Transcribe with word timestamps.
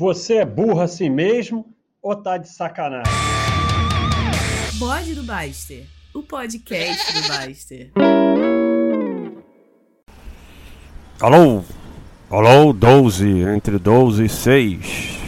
Você 0.00 0.36
é 0.36 0.46
burro 0.46 0.80
assim 0.80 1.10
mesmo 1.10 1.66
ou 2.00 2.16
tá 2.16 2.38
de 2.38 2.48
sacanagem? 2.48 3.12
Bode 4.78 5.14
do 5.14 5.22
Baster, 5.22 5.86
o 6.14 6.22
podcast 6.22 7.12
do 7.12 7.28
Baster. 7.28 7.92
Alô? 11.20 11.62
Alô, 12.30 12.72
12, 12.72 13.40
entre 13.40 13.78
12 13.78 14.24
e 14.24 14.28
6. 14.30 15.18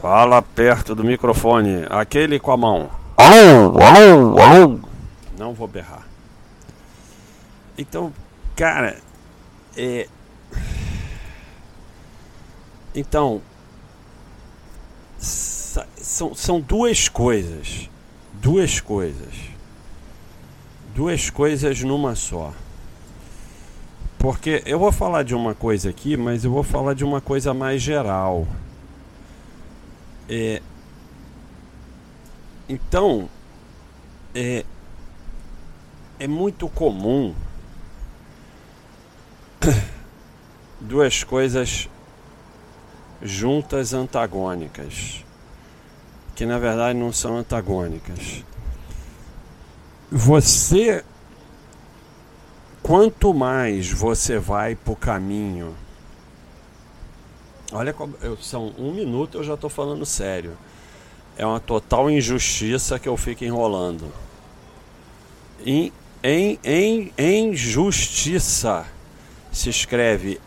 Fala 0.00 0.40
perto 0.40 0.94
do 0.94 1.02
microfone, 1.02 1.86
aquele 1.90 2.38
com 2.38 2.52
a 2.52 2.56
mão. 2.56 2.90
Alô, 3.16 3.76
alô, 3.82 4.40
alô. 4.40 4.80
Não 5.36 5.52
vou 5.52 5.66
berrar. 5.66 6.06
Então, 7.76 8.12
cara, 8.54 8.98
é. 9.76 10.06
Então, 12.94 13.42
são, 15.18 16.34
são 16.34 16.60
duas 16.60 17.08
coisas. 17.08 17.90
Duas 18.34 18.80
coisas. 18.80 19.34
Duas 20.94 21.28
coisas 21.28 21.82
numa 21.82 22.14
só. 22.14 22.52
Porque 24.18 24.62
eu 24.64 24.78
vou 24.78 24.92
falar 24.92 25.24
de 25.24 25.34
uma 25.34 25.54
coisa 25.54 25.90
aqui, 25.90 26.16
mas 26.16 26.44
eu 26.44 26.50
vou 26.50 26.62
falar 26.62 26.94
de 26.94 27.04
uma 27.04 27.20
coisa 27.20 27.52
mais 27.52 27.82
geral. 27.82 28.46
É, 30.28 30.62
então, 32.68 33.28
é, 34.34 34.64
é 36.18 36.26
muito 36.26 36.68
comum 36.68 37.34
duas 40.80 41.22
coisas 41.24 41.88
juntas 43.22 43.94
antagônicas, 43.94 45.24
que 46.34 46.44
na 46.44 46.58
verdade 46.58 46.98
não 46.98 47.12
são 47.12 47.36
antagônicas. 47.36 48.44
Você 50.10 51.04
quanto 52.84 53.32
mais 53.32 53.90
você 53.90 54.38
vai 54.38 54.74
para 54.74 54.92
o 54.92 54.96
caminho. 54.96 55.74
Olha, 57.72 57.94
são 58.42 58.74
um 58.78 58.92
minuto 58.92 59.38
eu 59.38 59.44
já 59.44 59.54
estou 59.54 59.70
falando 59.70 60.04
sério. 60.04 60.56
É 61.36 61.44
uma 61.44 61.58
total 61.58 62.10
injustiça 62.10 62.98
que 62.98 63.08
eu 63.08 63.16
fico 63.16 63.42
enrolando. 63.42 64.12
Em, 65.64 65.90
em, 66.22 66.58
em, 66.62 67.12
em 67.16 67.56
justiça 67.56 68.86
se 69.50 69.70
escreve 69.70 70.38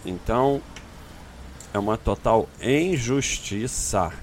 Então, 0.06 0.62
é 1.74 1.80
uma 1.80 1.98
total 1.98 2.48
injustiça. 2.62 4.14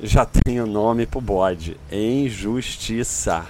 Já 0.00 0.26
tem 0.26 0.60
o 0.60 0.66
nome 0.66 1.06
pro 1.06 1.20
bode. 1.20 1.78
Injustiça. 1.90 3.46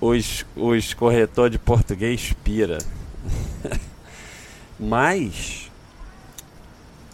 Os, 0.00 0.46
os 0.56 0.94
corretores 0.94 1.52
de 1.52 1.58
português 1.58 2.32
pira. 2.44 2.78
Mas 4.78 5.67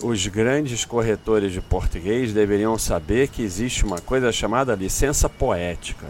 os 0.04 0.26
grandes 0.26 0.84
corretores 0.84 1.52
de 1.52 1.60
português 1.60 2.32
deveriam 2.32 2.76
saber 2.78 3.28
que 3.28 3.42
existe 3.42 3.84
uma 3.84 4.00
coisa 4.00 4.30
chamada 4.30 4.74
licença 4.74 5.28
poética 5.28 6.06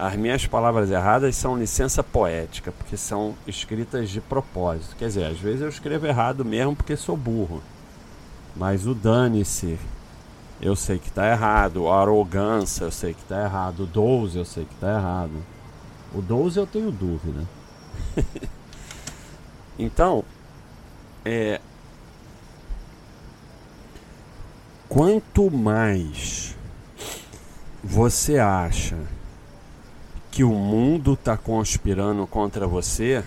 as 0.00 0.16
minhas 0.16 0.46
palavras 0.46 0.90
erradas 0.90 1.36
são 1.36 1.58
licença 1.58 2.02
poética, 2.02 2.72
porque 2.72 2.96
são 2.96 3.34
escritas 3.46 4.08
de 4.08 4.18
propósito. 4.18 4.96
Quer 4.96 5.08
dizer, 5.08 5.24
às 5.24 5.38
vezes 5.38 5.60
eu 5.60 5.68
escrevo 5.68 6.06
errado 6.06 6.42
mesmo 6.42 6.74
porque 6.74 6.96
sou 6.96 7.18
burro. 7.18 7.62
Mas 8.56 8.86
o 8.86 8.94
dane-se, 8.94 9.78
eu 10.58 10.74
sei 10.74 10.98
que 10.98 11.08
está 11.08 11.30
errado. 11.30 11.86
A 11.86 12.00
arrogância, 12.00 12.84
eu 12.84 12.90
sei 12.90 13.12
que 13.12 13.20
está 13.20 13.44
errado. 13.44 13.80
O 13.80 13.86
12, 13.86 14.38
eu 14.38 14.44
sei 14.46 14.64
que 14.64 14.72
está 14.72 14.88
errado. 14.94 15.44
O 16.14 16.22
12 16.22 16.58
eu 16.58 16.66
tenho 16.66 16.90
dúvida. 16.90 17.46
então, 19.78 20.24
é. 21.26 21.60
Quanto 24.90 25.48
mais 25.52 26.56
você 27.82 28.40
acha 28.40 28.98
que 30.32 30.42
o 30.42 30.50
mundo 30.50 31.12
está 31.12 31.36
conspirando 31.36 32.26
contra 32.26 32.66
você, 32.66 33.24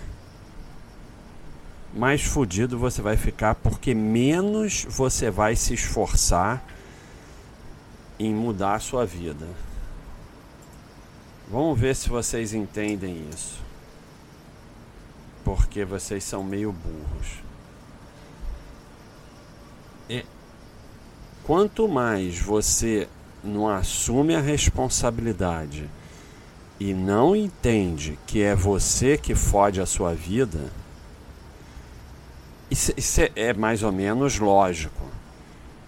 mais 1.94 2.22
fodido 2.22 2.78
você 2.78 3.00
vai 3.00 3.16
ficar, 3.16 3.54
porque 3.54 3.94
menos 3.94 4.86
você 4.90 5.30
vai 5.30 5.56
se 5.56 5.72
esforçar 5.72 6.62
em 8.18 8.34
mudar 8.34 8.74
a 8.74 8.80
sua 8.80 9.06
vida. 9.06 9.48
Vamos 11.50 11.80
ver 11.80 11.96
se 11.96 12.10
vocês 12.10 12.52
entendem 12.52 13.26
isso. 13.32 13.58
Porque 15.42 15.82
vocês 15.82 16.22
são 16.24 16.44
meio 16.44 16.72
burros. 16.72 17.42
E 20.10 20.26
quanto 21.44 21.86
mais 21.86 22.38
você 22.38 23.06
não 23.42 23.68
assume 23.68 24.34
a 24.34 24.40
responsabilidade 24.40 25.88
e 26.80 26.92
não 26.94 27.36
entende 27.36 28.18
que 28.26 28.42
é 28.42 28.54
você 28.54 29.16
que 29.16 29.34
fode 29.34 29.80
a 29.80 29.86
sua 29.86 30.14
vida, 30.14 30.60
isso, 32.70 32.92
isso 32.96 33.20
é, 33.20 33.30
é 33.36 33.54
mais 33.54 33.82
ou 33.82 33.92
menos 33.92 34.38
lógico. 34.38 35.04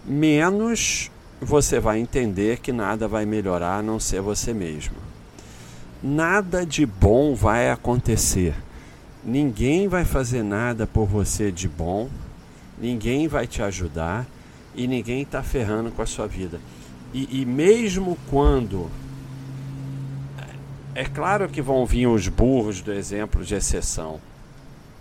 Menos 0.05 1.11
você 1.41 1.79
vai 1.79 1.99
entender 1.99 2.59
que 2.59 2.71
nada 2.71 3.07
vai 3.07 3.25
melhorar 3.25 3.79
a 3.79 3.83
não 3.83 3.99
ser 3.99 4.21
você 4.21 4.53
mesmo. 4.53 4.95
Nada 6.01 6.65
de 6.65 6.85
bom 6.85 7.35
vai 7.35 7.69
acontecer. 7.71 8.55
Ninguém 9.23 9.87
vai 9.87 10.05
fazer 10.05 10.43
nada 10.43 10.87
por 10.87 11.05
você 11.05 11.51
de 11.51 11.67
bom, 11.67 12.09
ninguém 12.79 13.27
vai 13.27 13.45
te 13.45 13.61
ajudar 13.61 14.25
e 14.77 14.87
ninguém 14.87 15.23
está 15.23 15.43
ferrando 15.43 15.91
com 15.91 16.01
a 16.01 16.05
sua 16.05 16.27
vida. 16.27 16.61
E, 17.13 17.41
e 17.41 17.45
mesmo 17.45 18.17
quando 18.29 18.89
é 20.93 21.05
claro 21.05 21.49
que 21.49 21.61
vão 21.61 21.85
vir 21.85 22.07
os 22.07 22.27
burros 22.27 22.81
do 22.81 22.91
exemplo 22.91 23.43
de 23.43 23.53
exceção. 23.53 24.19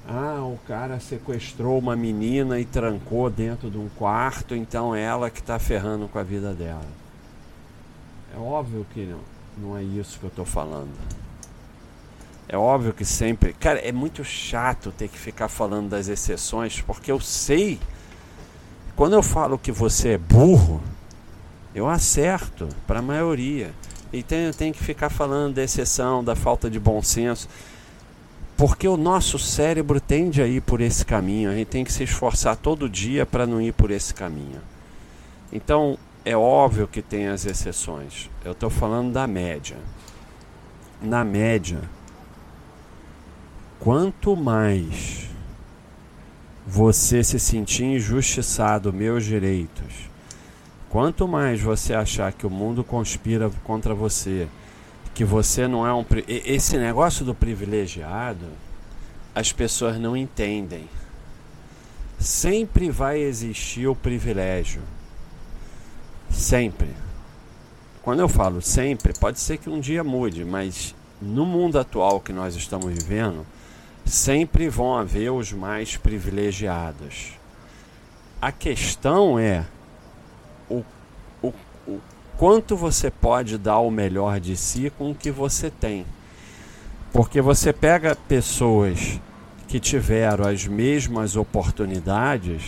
Ah, 0.07 0.43
o 0.43 0.59
cara 0.67 1.01
sequestrou 1.01 1.79
uma 1.79 1.97
menina 1.97 2.61
e 2.61 2.65
trancou 2.65 3.31
dentro 3.31 3.71
de 3.71 3.79
um 3.79 3.89
quarto, 3.89 4.55
então 4.55 4.95
é 4.95 5.03
ela 5.03 5.31
que 5.31 5.41
está 5.41 5.59
ferrando 5.59 6.07
com 6.07 6.19
a 6.19 6.23
vida 6.23 6.53
dela. 6.53 6.85
É 8.35 8.39
óbvio 8.39 8.87
que 8.93 9.07
não, 9.07 9.21
não 9.57 9.77
é 9.79 9.83
isso 9.83 10.19
que 10.19 10.25
eu 10.25 10.29
estou 10.29 10.45
falando. 10.45 10.93
É 12.47 12.57
óbvio 12.57 12.93
que 12.93 13.05
sempre. 13.05 13.55
Cara, 13.55 13.81
é 13.81 13.91
muito 13.91 14.23
chato 14.23 14.93
ter 14.93 15.09
que 15.09 15.19
ficar 15.19 15.49
falando 15.49 15.89
das 15.89 16.09
exceções, 16.09 16.81
porque 16.81 17.11
eu 17.11 17.19
sei. 17.19 17.81
Quando 18.97 19.13
eu 19.13 19.23
falo 19.23 19.59
que 19.59 19.71
você 19.71 20.11
é 20.11 20.19
burro, 20.19 20.83
eu 21.75 21.87
acerto 21.87 22.67
para 22.87 23.01
a 23.01 23.03
maioria. 23.03 23.71
Então 24.11 24.39
eu 24.39 24.55
tenho 24.55 24.73
que 24.73 24.83
ficar 24.83 25.11
falando 25.11 25.57
da 25.57 25.63
exceção, 25.63 26.25
da 26.25 26.35
falta 26.35 26.71
de 26.71 26.81
bom 26.81 27.03
senso, 27.03 27.47
porque 28.57 28.89
o 28.89 28.97
nosso 28.97 29.39
cérebro 29.39 30.01
tende 30.01 30.41
a 30.41 30.47
ir 30.47 30.63
por 30.63 30.81
esse 30.81 31.05
caminho. 31.05 31.51
A 31.51 31.55
gente 31.55 31.69
tem 31.69 31.85
que 31.85 31.93
se 31.93 32.05
esforçar 32.05 32.57
todo 32.57 32.89
dia 32.89 33.27
para 33.27 33.47
não 33.47 33.61
ir 33.61 33.73
por 33.73 33.91
esse 33.91 34.15
caminho. 34.15 34.63
Então 35.53 35.99
é 36.25 36.35
óbvio 36.35 36.89
que 36.89 37.03
tem 37.03 37.29
as 37.29 37.45
exceções. 37.45 38.31
Eu 38.43 38.53
estou 38.53 38.71
falando 38.71 39.13
da 39.13 39.27
média. 39.27 39.77
Na 41.03 41.23
média, 41.23 41.83
quanto 43.79 44.35
mais 44.35 45.29
você 46.67 47.23
se 47.23 47.39
sentir 47.39 47.85
injustiçado, 47.85 48.93
meus 48.93 49.25
direitos, 49.25 50.07
Quanto 50.89 51.27
mais 51.27 51.61
você 51.61 51.93
achar 51.93 52.33
que 52.33 52.47
o 52.47 52.51
mundo 52.51 52.85
conspira 52.85 53.51
contra 53.65 53.95
você, 53.95 54.49
que 55.15 55.25
você 55.25 55.67
não 55.67 55.87
é 55.87 55.93
um. 55.93 56.05
Esse 56.27 56.79
negócio 56.79 57.25
do 57.25 57.35
privilegiado, 57.35 58.47
as 59.35 59.53
pessoas 59.53 59.99
não 59.99 60.17
entendem. 60.17 60.89
Sempre 62.19 62.91
vai 62.91 63.19
existir 63.19 63.87
o 63.87 63.95
privilégio. 63.95 64.81
Sempre. 66.31 66.89
Quando 68.03 68.21
eu 68.21 68.29
falo 68.29 68.63
sempre, 68.63 69.13
pode 69.13 69.39
ser 69.41 69.59
que 69.59 69.69
um 69.69 69.81
dia 69.81 70.03
mude, 70.03 70.45
mas 70.45 70.95
no 71.21 71.45
mundo 71.45 71.79
atual 71.79 72.21
que 72.21 72.33
nós 72.33 72.55
estamos 72.55 72.87
vivendo, 72.91 73.45
sempre 74.07 74.69
vão 74.69 74.97
haver 74.97 75.31
os 75.33 75.53
mais 75.53 75.97
privilegiados. 75.97 77.33
a 78.41 78.53
questão 78.53 79.39
é 79.39 79.65
o, 80.71 80.85
o, 81.43 81.53
o 81.89 82.01
quanto 82.37 82.77
você 82.77 83.11
pode 83.11 83.59
dar 83.59 83.79
o 83.81 83.91
melhor 83.91 84.39
de 84.39 84.57
si 84.57 84.93
com 84.97 85.11
o 85.11 85.15
que 85.15 85.31
você 85.31 85.71
tem. 85.71 86.07
Porque 87.13 87.41
você 87.41 87.73
pega 87.73 88.15
pessoas 88.15 89.21
que 89.67 89.81
tiveram 89.81 90.47
as 90.47 90.67
mesmas 90.67 91.35
oportunidades 91.35 92.63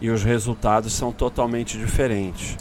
e 0.00 0.10
os 0.10 0.24
resultados 0.24 0.92
são 0.92 1.12
totalmente 1.12 1.78
diferentes. 1.78 2.56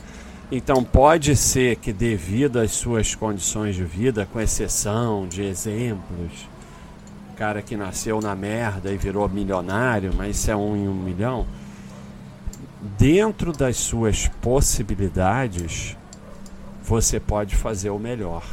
Então 0.51 0.83
pode 0.83 1.35
ser 1.35 1.77
que 1.77 1.91
devido 1.91 2.59
às 2.59 2.71
suas 2.71 3.15
condições 3.15 3.75
de 3.75 3.83
vida, 3.83 4.27
com 4.31 4.39
exceção 4.39 5.27
de 5.27 5.43
exemplos, 5.43 6.47
cara 7.37 7.61
que 7.61 7.77
nasceu 7.77 8.19
na 8.19 8.35
merda 8.35 8.91
e 8.91 8.97
virou 8.97 9.29
milionário, 9.29 10.11
mas 10.15 10.37
isso 10.37 10.49
é 10.49 10.55
um 10.55 10.75
em 10.75 10.87
um 10.87 10.93
milhão, 10.93 11.45
dentro 12.97 13.53
das 13.53 13.77
suas 13.77 14.27
possibilidades, 14.41 15.95
você 16.83 17.19
pode 17.19 17.55
fazer 17.55 17.91
o 17.91 17.99
melhor. 17.99 18.43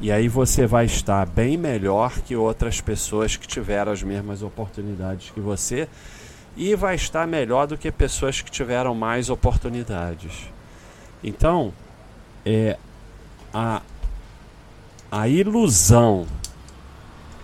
E 0.00 0.12
aí 0.12 0.28
você 0.28 0.64
vai 0.64 0.84
estar 0.84 1.26
bem 1.26 1.56
melhor 1.56 2.12
que 2.20 2.36
outras 2.36 2.80
pessoas 2.80 3.36
que 3.36 3.48
tiveram 3.48 3.90
as 3.90 4.02
mesmas 4.02 4.42
oportunidades 4.42 5.30
que 5.30 5.40
você 5.40 5.88
e 6.56 6.76
vai 6.76 6.94
estar 6.94 7.26
melhor 7.26 7.66
do 7.66 7.76
que 7.76 7.90
pessoas 7.90 8.40
que 8.40 8.50
tiveram 8.50 8.94
mais 8.94 9.28
oportunidades. 9.28 10.48
Então, 11.22 11.72
é 12.46 12.76
a, 13.52 13.82
a 15.10 15.26
ilusão 15.26 16.26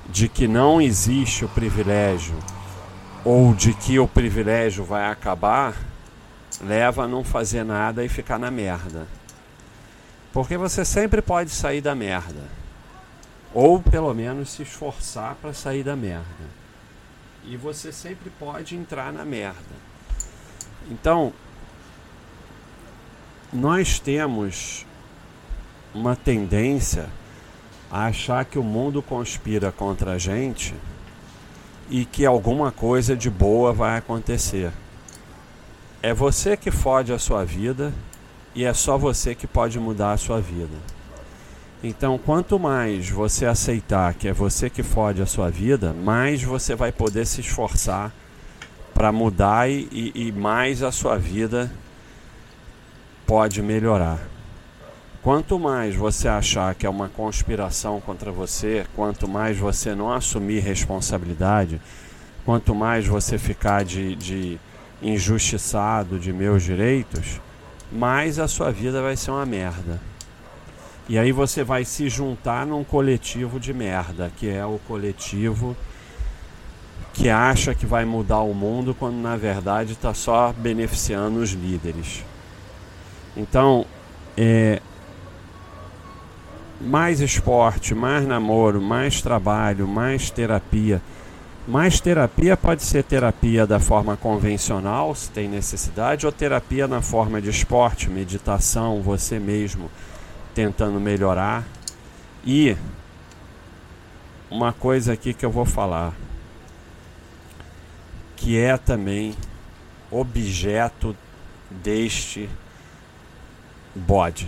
de 0.08 0.28
que 0.28 0.46
não 0.46 0.80
existe 0.80 1.44
o 1.44 1.48
privilégio 1.48 2.36
ou 3.24 3.54
de 3.54 3.72
que 3.72 3.98
o 3.98 4.06
privilégio 4.06 4.84
vai 4.84 5.10
acabar 5.10 5.74
leva 6.60 7.04
a 7.04 7.08
não 7.08 7.24
fazer 7.24 7.64
nada 7.64 8.04
e 8.04 8.08
ficar 8.08 8.38
na 8.38 8.50
merda. 8.50 9.06
Porque 10.32 10.56
você 10.56 10.84
sempre 10.84 11.22
pode 11.22 11.50
sair 11.50 11.80
da 11.80 11.94
merda. 11.94 12.42
Ou 13.52 13.80
pelo 13.80 14.12
menos 14.12 14.50
se 14.50 14.62
esforçar 14.62 15.36
para 15.36 15.52
sair 15.52 15.84
da 15.84 15.94
merda. 15.94 16.24
E 17.44 17.56
você 17.56 17.92
sempre 17.92 18.30
pode 18.30 18.76
entrar 18.76 19.12
na 19.12 19.24
merda. 19.24 19.84
Então, 20.90 21.32
nós 23.52 24.00
temos 24.00 24.84
uma 25.94 26.16
tendência 26.16 27.08
a 27.90 28.06
achar 28.06 28.44
que 28.44 28.58
o 28.58 28.62
mundo 28.62 29.02
conspira 29.02 29.70
contra 29.70 30.12
a 30.12 30.18
gente 30.18 30.74
e 31.90 32.04
que 32.04 32.24
alguma 32.24 32.72
coisa 32.72 33.16
de 33.16 33.30
boa 33.30 33.72
vai 33.72 33.98
acontecer. 33.98 34.72
É 36.02 36.12
você 36.12 36.56
que 36.56 36.70
fode 36.70 37.12
a 37.12 37.18
sua 37.18 37.44
vida 37.44 37.92
e 38.54 38.64
é 38.64 38.72
só 38.72 38.96
você 38.96 39.34
que 39.34 39.46
pode 39.46 39.78
mudar 39.78 40.12
a 40.12 40.16
sua 40.16 40.40
vida. 40.40 40.76
Então, 41.82 42.16
quanto 42.16 42.58
mais 42.58 43.10
você 43.10 43.44
aceitar 43.44 44.14
que 44.14 44.26
é 44.26 44.32
você 44.32 44.70
que 44.70 44.82
fode 44.82 45.20
a 45.20 45.26
sua 45.26 45.50
vida, 45.50 45.92
mais 45.92 46.42
você 46.42 46.74
vai 46.74 46.90
poder 46.90 47.26
se 47.26 47.42
esforçar 47.42 48.10
para 48.94 49.12
mudar 49.12 49.68
e, 49.68 50.12
e, 50.14 50.32
mais 50.32 50.82
a 50.82 50.90
sua 50.90 51.18
vida 51.18 51.70
pode 53.26 53.60
melhorar. 53.60 54.18
Quanto 55.24 55.58
mais 55.58 55.96
você 55.96 56.28
achar 56.28 56.74
que 56.74 56.84
é 56.84 56.90
uma 56.90 57.08
conspiração 57.08 57.98
contra 57.98 58.30
você, 58.30 58.84
quanto 58.94 59.26
mais 59.26 59.56
você 59.56 59.94
não 59.94 60.12
assumir 60.12 60.60
responsabilidade, 60.60 61.80
quanto 62.44 62.74
mais 62.74 63.06
você 63.06 63.38
ficar 63.38 63.86
de, 63.86 64.14
de 64.16 64.60
injustiçado 65.00 66.18
de 66.18 66.30
meus 66.30 66.62
direitos, 66.62 67.40
mais 67.90 68.38
a 68.38 68.46
sua 68.46 68.70
vida 68.70 69.00
vai 69.00 69.16
ser 69.16 69.30
uma 69.30 69.46
merda. 69.46 69.98
E 71.08 71.18
aí 71.18 71.32
você 71.32 71.64
vai 71.64 71.86
se 71.86 72.06
juntar 72.10 72.66
num 72.66 72.84
coletivo 72.84 73.58
de 73.58 73.72
merda, 73.72 74.30
que 74.36 74.50
é 74.50 74.66
o 74.66 74.78
coletivo 74.86 75.74
que 77.14 77.30
acha 77.30 77.74
que 77.74 77.86
vai 77.86 78.04
mudar 78.04 78.40
o 78.40 78.52
mundo 78.52 78.94
quando 78.94 79.16
na 79.16 79.36
verdade 79.36 79.92
está 79.92 80.12
só 80.12 80.52
beneficiando 80.52 81.38
os 81.38 81.52
líderes. 81.52 82.22
Então, 83.34 83.86
é, 84.36 84.82
mais 86.84 87.20
esporte, 87.20 87.94
mais 87.94 88.26
namoro, 88.26 88.80
mais 88.80 89.20
trabalho, 89.20 89.88
mais 89.88 90.30
terapia 90.30 91.00
mais 91.66 91.98
terapia 91.98 92.58
pode 92.58 92.82
ser 92.82 93.02
terapia 93.04 93.66
da 93.66 93.80
forma 93.80 94.16
convencional, 94.18 95.14
se 95.14 95.30
tem 95.30 95.48
necessidade, 95.48 96.26
ou 96.26 96.32
terapia 96.32 96.86
na 96.86 97.00
forma 97.00 97.40
de 97.40 97.48
esporte, 97.48 98.10
meditação, 98.10 99.00
você 99.00 99.38
mesmo 99.38 99.90
tentando 100.54 101.00
melhorar. 101.00 101.64
E 102.44 102.76
uma 104.50 104.74
coisa 104.74 105.14
aqui 105.14 105.32
que 105.32 105.44
eu 105.44 105.50
vou 105.50 105.64
falar, 105.64 106.12
que 108.36 108.58
é 108.58 108.76
também 108.76 109.34
objeto 110.10 111.16
deste 111.70 112.48
bode. 113.94 114.46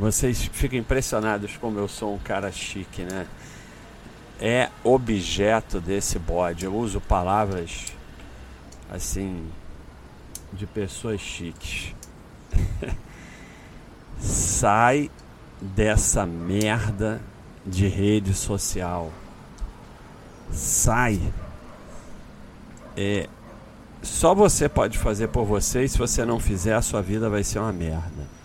Vocês 0.00 0.42
ficam 0.52 0.78
impressionados 0.78 1.56
como 1.58 1.78
eu 1.78 1.86
sou 1.86 2.14
um 2.14 2.18
cara 2.18 2.50
chique, 2.50 3.02
né? 3.02 3.26
é 4.40 4.70
objeto 4.82 5.78
desse 5.78 6.18
bode. 6.18 6.64
Eu 6.64 6.74
uso 6.74 7.00
palavras 7.00 7.92
assim 8.90 9.46
de 10.52 10.66
pessoas 10.66 11.20
chiques. 11.20 11.94
Sai 14.18 15.10
dessa 15.60 16.24
merda 16.24 17.20
de 17.66 17.86
rede 17.86 18.32
social. 18.32 19.12
Sai. 20.50 21.20
É, 22.96 23.28
só 24.02 24.34
você 24.34 24.68
pode 24.68 24.98
fazer 24.98 25.28
por 25.28 25.44
você 25.44 25.84
e 25.84 25.88
se 25.88 25.98
você 25.98 26.24
não 26.24 26.40
fizer, 26.40 26.74
a 26.74 26.82
sua 26.82 27.02
vida 27.02 27.28
vai 27.28 27.44
ser 27.44 27.58
uma 27.58 27.72
merda. 27.72 28.39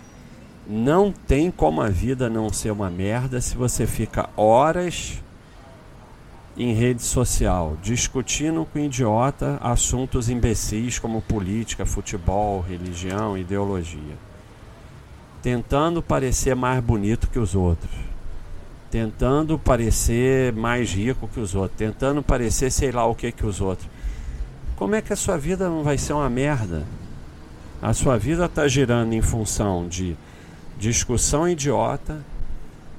Não 0.68 1.12
tem 1.12 1.52
como 1.52 1.82
a 1.82 1.90
vida 1.90 2.28
não 2.28 2.52
ser 2.52 2.72
uma 2.72 2.90
merda 2.90 3.40
se 3.40 3.56
você 3.56 3.86
fica 3.86 4.30
horas 4.36 5.22
em 6.58 6.74
rede 6.74 7.04
social, 7.04 7.78
discutindo 7.84 8.66
com 8.66 8.80
idiota 8.80 9.60
assuntos 9.62 10.30
imbecis 10.30 10.98
como 10.98 11.22
política, 11.22 11.86
futebol, 11.86 12.62
religião, 12.62 13.38
ideologia. 13.38 14.18
Tentando 15.42 16.02
parecer 16.02 16.56
mais 16.56 16.84
bonito 16.84 17.30
que 17.30 17.38
os 17.38 17.54
outros. 17.54 17.92
Tentando 18.90 19.60
parecer 19.60 20.54
mais 20.54 20.92
rico 20.92 21.28
que 21.28 21.40
os 21.40 21.54
outros. 21.54 21.78
Tentando 21.78 22.24
parecer 22.24 22.72
sei 22.72 22.92
lá 22.92 23.06
o 23.06 23.14
que 23.14 23.32
que 23.32 23.46
os 23.46 23.62
outros. 23.62 23.88
Como 24.76 24.96
é 24.96 25.02
que 25.02 25.14
a 25.14 25.18
sua 25.18 25.38
vida 25.38 25.70
não 25.70 25.84
vai 25.84 25.98
ser 25.98 26.14
uma 26.14 26.30
merda? 26.30 26.86
A 27.82 27.94
sua 27.94 28.18
vida 28.18 28.46
está 28.46 28.68
girando 28.68 29.14
em 29.14 29.22
função 29.22 29.88
de 29.88 30.18
discussão 30.78 31.48
idiota, 31.48 32.24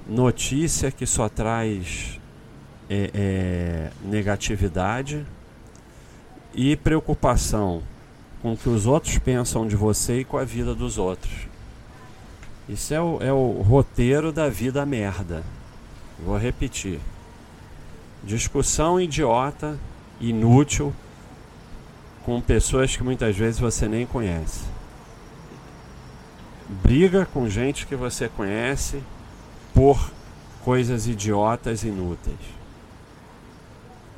notícia 0.06 0.90
que 0.90 1.06
só 1.06 1.28
traz 1.28 2.20
é, 2.88 3.10
é, 3.12 3.90
negatividade 4.04 5.24
e 6.54 6.76
preocupação 6.76 7.82
com 8.40 8.52
o 8.52 8.56
que 8.56 8.68
os 8.68 8.86
outros 8.86 9.18
pensam 9.18 9.66
de 9.66 9.76
você 9.76 10.20
e 10.20 10.24
com 10.24 10.38
a 10.38 10.44
vida 10.44 10.74
dos 10.74 10.98
outros. 10.98 11.32
Isso 12.68 12.94
é 12.94 13.00
o, 13.00 13.18
é 13.20 13.32
o 13.32 13.62
roteiro 13.62 14.32
da 14.32 14.48
vida 14.48 14.84
merda. 14.86 15.42
Vou 16.24 16.36
repetir. 16.36 16.98
Discussão 18.24 19.00
idiota, 19.00 19.78
inútil, 20.20 20.92
com 22.24 22.40
pessoas 22.40 22.96
que 22.96 23.04
muitas 23.04 23.36
vezes 23.36 23.60
você 23.60 23.86
nem 23.86 24.04
conhece. 24.04 24.75
Briga 26.68 27.26
com 27.26 27.48
gente 27.48 27.86
que 27.86 27.94
você 27.94 28.28
conhece 28.28 29.02
por 29.74 30.10
coisas 30.64 31.06
idiotas 31.06 31.84
inúteis 31.84 32.56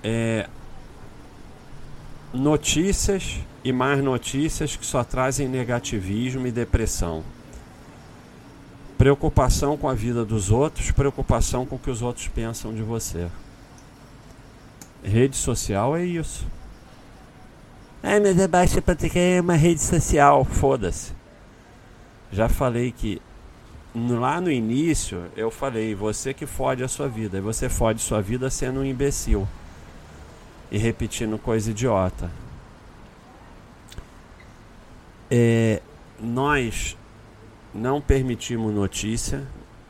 é, 0.03 0.49
notícias 2.33 3.41
e 3.65 3.73
mais 3.73 4.03
notícias 4.03 4.77
que 4.77 4.87
só 4.87 5.03
trazem 5.03 5.49
negativismo 5.49 6.47
e 6.47 6.53
depressão. 6.53 7.23
Preocupação 8.97 9.77
com 9.77 9.89
a 9.89 9.95
vida 9.95 10.25
dos 10.25 10.51
outros, 10.51 10.91
preocupação 10.91 11.65
com 11.65 11.77
o 11.77 11.79
que 11.79 11.91
os 11.91 12.03
outros 12.03 12.29
pensam 12.29 12.75
de 12.75 12.83
você. 12.83 13.29
Rede 15.03 15.37
social 15.37 15.97
é 15.97 16.05
isso. 16.05 16.45
É, 18.03 18.19
mas 18.19 18.39
é 18.39 18.49
baixa 18.49 18.81
para 18.83 18.95
ter 18.95 19.41
uma 19.41 19.55
rede 19.55 19.81
social. 19.81 20.45
Foda-se. 20.45 21.18
Já 22.33 22.49
falei 22.49 22.93
que 22.93 23.21
lá 23.95 24.41
no 24.41 24.51
início 24.51 25.25
eu 25.37 25.51
falei, 25.51 25.95
você 25.95 26.35
que 26.35 26.47
fode 26.47 26.85
a 26.85 26.89
sua 26.89 27.09
vida, 27.09 27.39
e 27.39 27.41
você 27.41 27.69
fode 27.69 28.01
sua 28.01 28.21
vida 28.21 28.51
sendo 28.51 28.81
um 28.81 28.85
imbecil 28.85 29.49
e 30.71 30.79
repetindo 30.79 31.39
coisa 31.39 31.71
idiota. 31.71 32.31
é, 35.31 35.83
nós 36.19 36.97
não 37.75 38.01
permitimos 38.01 38.75
notícia, 38.75 39.47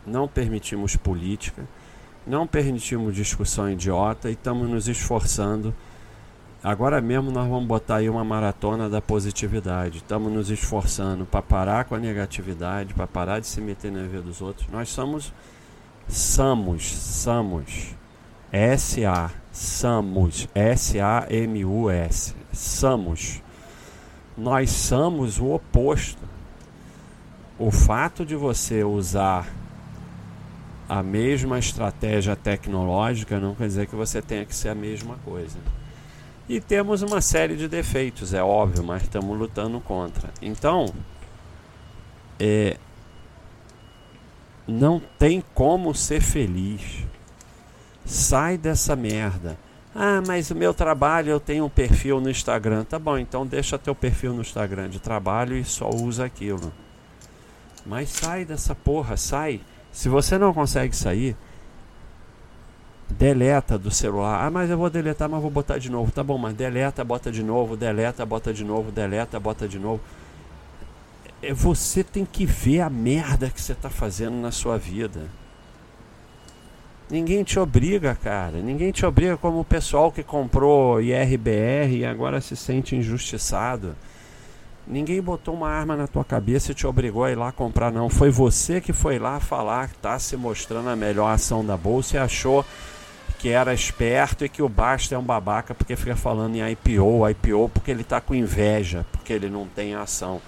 não 0.06 0.26
permitimos 0.26 0.96
política, 0.96 1.64
não 2.26 2.46
permitimos 2.46 3.14
discussão 3.14 3.70
idiota 3.70 4.28
e 4.28 4.32
estamos 4.32 4.68
nos 4.68 4.88
esforçando. 4.88 5.74
Agora 6.62 7.00
mesmo 7.00 7.30
nós 7.30 7.48
vamos 7.48 7.68
botar 7.68 7.96
aí 7.96 8.10
uma 8.10 8.24
maratona 8.24 8.88
da 8.88 9.00
positividade. 9.00 9.98
Estamos 9.98 10.32
nos 10.32 10.50
esforçando 10.50 11.24
para 11.24 11.40
parar 11.40 11.84
com 11.84 11.94
a 11.94 11.98
negatividade, 12.00 12.94
para 12.94 13.06
parar 13.06 13.38
de 13.38 13.46
se 13.46 13.60
meter 13.60 13.92
na 13.92 14.02
vida 14.02 14.22
dos 14.22 14.42
outros. 14.42 14.68
Nós 14.68 14.88
somos 14.88 15.32
SAMUS, 16.08 16.82
SAMUS, 16.82 17.94
S-A, 18.50 19.30
SAMUS, 19.52 20.48
S-A-M-U-S, 20.52 22.34
SAMUS. 22.52 23.42
Nós 24.36 24.70
somos 24.70 25.38
o 25.38 25.52
oposto. 25.52 26.22
O 27.56 27.70
fato 27.70 28.26
de 28.26 28.34
você 28.34 28.82
usar 28.82 29.46
a 30.88 31.04
mesma 31.04 31.58
estratégia 31.58 32.34
tecnológica 32.34 33.38
não 33.38 33.54
quer 33.54 33.66
dizer 33.66 33.86
que 33.86 33.94
você 33.94 34.20
tenha 34.20 34.44
que 34.44 34.54
ser 34.54 34.70
a 34.70 34.74
mesma 34.74 35.16
coisa. 35.24 35.58
E 36.48 36.60
temos 36.60 37.02
uma 37.02 37.20
série 37.20 37.56
de 37.56 37.68
defeitos, 37.68 38.32
é 38.32 38.42
óbvio, 38.42 38.82
mas 38.82 39.02
estamos 39.02 39.38
lutando 39.38 39.78
contra. 39.80 40.30
Então, 40.40 40.86
é, 42.40 42.78
não 44.66 45.00
tem 45.18 45.42
como 45.54 45.94
ser 45.94 46.20
feliz. 46.20 47.04
Sai 48.04 48.56
dessa 48.56 48.96
merda. 48.96 49.58
Ah, 49.94 50.22
mas 50.26 50.50
o 50.50 50.54
meu 50.54 50.72
trabalho 50.72 51.30
eu 51.30 51.40
tenho 51.40 51.64
um 51.64 51.68
perfil 51.68 52.20
no 52.20 52.30
Instagram. 52.30 52.84
Tá 52.84 52.98
bom, 52.98 53.18
então 53.18 53.46
deixa 53.46 53.78
teu 53.78 53.94
perfil 53.94 54.32
no 54.32 54.40
Instagram 54.40 54.88
de 54.88 55.00
trabalho 55.00 55.56
e 55.56 55.64
só 55.64 55.90
usa 55.90 56.24
aquilo. 56.24 56.72
Mas 57.84 58.10
sai 58.10 58.44
dessa 58.44 58.74
porra, 58.74 59.16
sai. 59.16 59.60
Se 59.90 60.08
você 60.08 60.38
não 60.38 60.54
consegue 60.54 60.94
sair, 60.94 61.36
deleta 63.10 63.78
do 63.78 63.90
celular. 63.90 64.44
Ah, 64.44 64.50
mas 64.50 64.70
eu 64.70 64.76
vou 64.76 64.90
deletar, 64.90 65.28
mas 65.28 65.40
vou 65.40 65.50
botar 65.50 65.78
de 65.78 65.90
novo. 65.90 66.12
Tá 66.12 66.22
bom, 66.22 66.38
mas 66.38 66.54
deleta, 66.54 67.04
bota 67.04 67.30
de 67.30 67.42
novo, 67.42 67.76
deleta, 67.76 68.24
bota 68.26 68.52
de 68.52 68.64
novo, 68.64 68.90
deleta, 68.90 69.40
bota 69.40 69.66
de 69.66 69.78
novo. 69.78 70.00
É, 71.42 71.52
você 71.52 72.02
tem 72.02 72.24
que 72.24 72.44
ver 72.44 72.80
a 72.80 72.90
merda 72.90 73.50
que 73.50 73.60
você 73.60 73.72
está 73.72 73.88
fazendo 73.88 74.36
na 74.36 74.50
sua 74.50 74.76
vida. 74.76 75.28
Ninguém 77.10 77.42
te 77.42 77.58
obriga, 77.58 78.14
cara. 78.14 78.58
Ninguém 78.58 78.92
te 78.92 79.06
obriga 79.06 79.36
como 79.36 79.60
o 79.60 79.64
pessoal 79.64 80.12
que 80.12 80.22
comprou 80.22 81.00
IRBR 81.00 81.96
e 81.96 82.04
agora 82.04 82.40
se 82.40 82.54
sente 82.54 82.94
injustiçado. 82.94 83.96
Ninguém 84.86 85.20
botou 85.20 85.54
uma 85.54 85.70
arma 85.70 85.96
na 85.96 86.06
tua 86.06 86.24
cabeça 86.24 86.72
e 86.72 86.74
te 86.74 86.86
obrigou 86.86 87.24
a 87.24 87.30
ir 87.30 87.34
lá 87.34 87.50
comprar, 87.52 87.90
não. 87.90 88.10
Foi 88.10 88.30
você 88.30 88.80
que 88.80 88.92
foi 88.92 89.18
lá 89.18 89.40
falar 89.40 89.88
que 89.88 89.96
está 89.96 90.18
se 90.18 90.36
mostrando 90.36 90.88
a 90.88 90.96
melhor 90.96 91.28
ação 91.28 91.64
da 91.64 91.76
bolsa 91.76 92.16
e 92.16 92.18
achou 92.18 92.64
que 93.38 93.48
era 93.48 93.72
esperto 93.72 94.44
e 94.44 94.48
que 94.48 94.60
o 94.60 94.68
Basta 94.68 95.14
é 95.14 95.18
um 95.18 95.22
babaca 95.22 95.74
porque 95.74 95.94
fica 95.94 96.16
falando 96.16 96.56
em 96.56 96.72
IPO, 96.72 97.28
IPO 97.30 97.70
porque 97.72 97.90
ele 97.90 98.02
está 98.02 98.20
com 98.20 98.34
inveja, 98.34 99.06
porque 99.12 99.32
ele 99.32 99.48
não 99.48 99.66
tem 99.66 99.94
ação. 99.94 100.42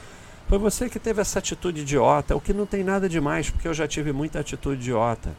Foi 0.48 0.58
você 0.58 0.88
que 0.88 0.98
teve 0.98 1.20
essa 1.20 1.38
atitude 1.38 1.82
idiota, 1.82 2.34
o 2.34 2.40
que 2.40 2.52
não 2.52 2.66
tem 2.66 2.82
nada 2.82 3.08
demais, 3.08 3.48
porque 3.48 3.68
eu 3.68 3.74
já 3.74 3.86
tive 3.86 4.12
muita 4.12 4.40
atitude 4.40 4.80
idiota. 4.80 5.30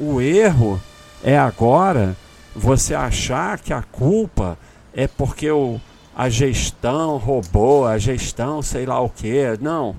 O 0.00 0.18
erro 0.18 0.80
é 1.22 1.38
agora 1.38 2.16
você 2.56 2.94
achar 2.94 3.58
que 3.58 3.72
a 3.72 3.82
culpa 3.82 4.58
é 4.94 5.06
porque 5.06 5.50
o, 5.50 5.78
a 6.16 6.30
gestão 6.30 7.18
roubou, 7.18 7.86
a 7.86 7.98
gestão 7.98 8.62
sei 8.62 8.86
lá 8.86 8.98
o 8.98 9.10
que. 9.10 9.58
Não. 9.60 9.94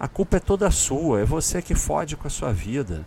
A 0.00 0.08
culpa 0.08 0.38
é 0.38 0.40
toda 0.40 0.70
sua, 0.70 1.20
é 1.20 1.24
você 1.24 1.60
que 1.60 1.74
fode 1.74 2.16
com 2.16 2.26
a 2.26 2.30
sua 2.30 2.52
vida. 2.52 3.04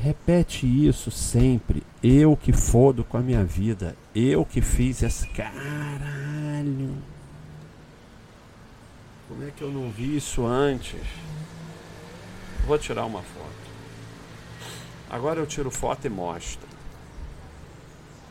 Repete 0.00 0.64
isso 0.64 1.10
sempre. 1.10 1.82
Eu 2.02 2.36
que 2.36 2.52
fodo 2.52 3.02
com 3.02 3.16
a 3.16 3.20
minha 3.20 3.44
vida. 3.44 3.96
Eu 4.14 4.44
que 4.44 4.60
fiz 4.60 5.02
essa. 5.02 5.26
Caralho. 5.28 6.96
Como 9.28 9.46
é 9.46 9.50
que 9.50 9.62
eu 9.62 9.70
não 9.72 9.90
vi 9.90 10.16
isso 10.16 10.46
antes? 10.46 11.00
Vou 12.64 12.78
tirar 12.78 13.04
uma 13.06 13.22
foto. 13.22 13.48
Agora 15.10 15.40
eu 15.40 15.46
tiro 15.46 15.70
foto 15.70 16.06
e 16.06 16.10
mostro. 16.10 16.66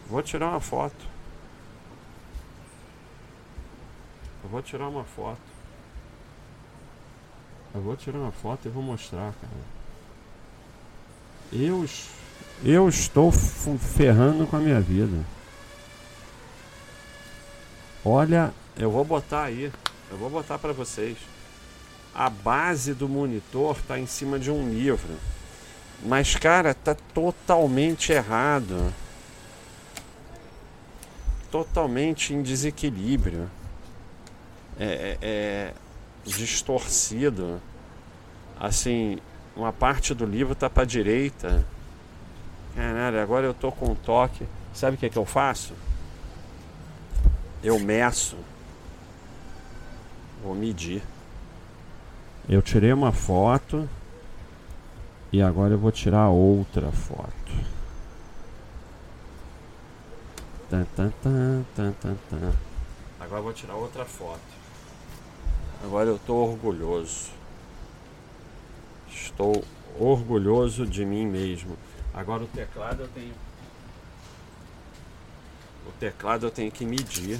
Vou 0.09 0.21
tirar 0.23 0.49
uma 0.49 0.61
foto. 0.61 1.05
Eu 4.43 4.49
vou 4.49 4.61
tirar 4.61 4.87
uma 4.87 5.03
foto. 5.03 5.41
Eu 7.75 7.81
vou 7.81 7.97
tirar 7.97 8.19
uma 8.19 8.31
foto 8.31 8.67
e 8.67 8.71
vou 8.71 8.81
mostrar, 8.81 9.33
cara. 9.33 9.76
Eu, 11.51 11.85
eu 12.63 12.89
estou 12.89 13.31
ferrando 13.31 14.45
com 14.47 14.57
a 14.57 14.59
minha 14.59 14.81
vida. 14.81 15.23
Olha, 18.03 18.53
eu 18.77 18.91
vou 18.91 19.03
botar 19.05 19.43
aí. 19.43 19.71
Eu 20.09 20.17
vou 20.17 20.29
botar 20.29 20.57
para 20.57 20.73
vocês. 20.73 21.17
A 22.13 22.29
base 22.29 22.93
do 22.93 23.07
monitor 23.07 23.77
está 23.77 23.99
em 23.99 24.07
cima 24.07 24.39
de 24.39 24.49
um 24.49 24.69
livro. 24.69 25.13
Mas, 26.03 26.35
cara, 26.35 26.73
tá 26.73 26.95
totalmente 27.13 28.11
errado. 28.11 28.93
Totalmente 31.51 32.33
em 32.33 32.41
desequilíbrio. 32.41 33.49
É, 34.79 34.85
é, 34.85 35.17
é 35.21 35.73
distorcido. 36.25 37.61
Assim, 38.59 39.19
uma 39.57 39.73
parte 39.73 40.13
do 40.13 40.25
livro 40.25 40.53
tá 40.53 40.69
para 40.69 40.85
direita. 40.85 41.65
Caralho, 42.75 43.19
agora 43.19 43.45
eu 43.45 43.53
tô 43.53 43.71
com 43.71 43.91
um 43.91 43.95
toque. 43.95 44.45
Sabe 44.73 44.95
o 44.95 44.99
que, 44.99 45.07
é 45.07 45.09
que 45.09 45.17
eu 45.17 45.25
faço? 45.25 45.73
Eu 47.63 47.79
meço. 47.79 48.37
Vou 50.43 50.53
medir. 50.53 51.01
Eu 52.47 52.61
tirei 52.61 52.93
uma 52.93 53.11
foto 53.11 53.89
e 55.33 55.41
agora 55.41 55.73
eu 55.73 55.79
vou 55.79 55.91
tirar 55.91 56.29
outra 56.29 56.91
foto. 56.91 57.67
Tan, 60.69 60.85
tan, 60.95 61.11
tan, 61.23 61.65
tan, 61.75 61.93
tan. 62.29 62.53
Agora 63.19 63.39
eu 63.39 63.43
vou 63.43 63.53
tirar 63.53 63.75
outra 63.75 64.05
foto. 64.05 64.39
Agora 65.83 66.09
eu 66.09 66.19
tô 66.19 66.35
orgulhoso. 66.35 67.36
Estou 69.23 69.63
orgulhoso 69.99 70.85
de 70.85 71.05
mim 71.05 71.25
mesmo. 71.25 71.77
Agora 72.13 72.43
o 72.43 72.47
teclado 72.47 73.03
eu 73.03 73.07
tenho. 73.07 73.33
O 75.87 75.91
teclado 75.99 76.45
eu 76.45 76.51
tenho 76.51 76.71
que 76.71 76.85
medir. 76.85 77.39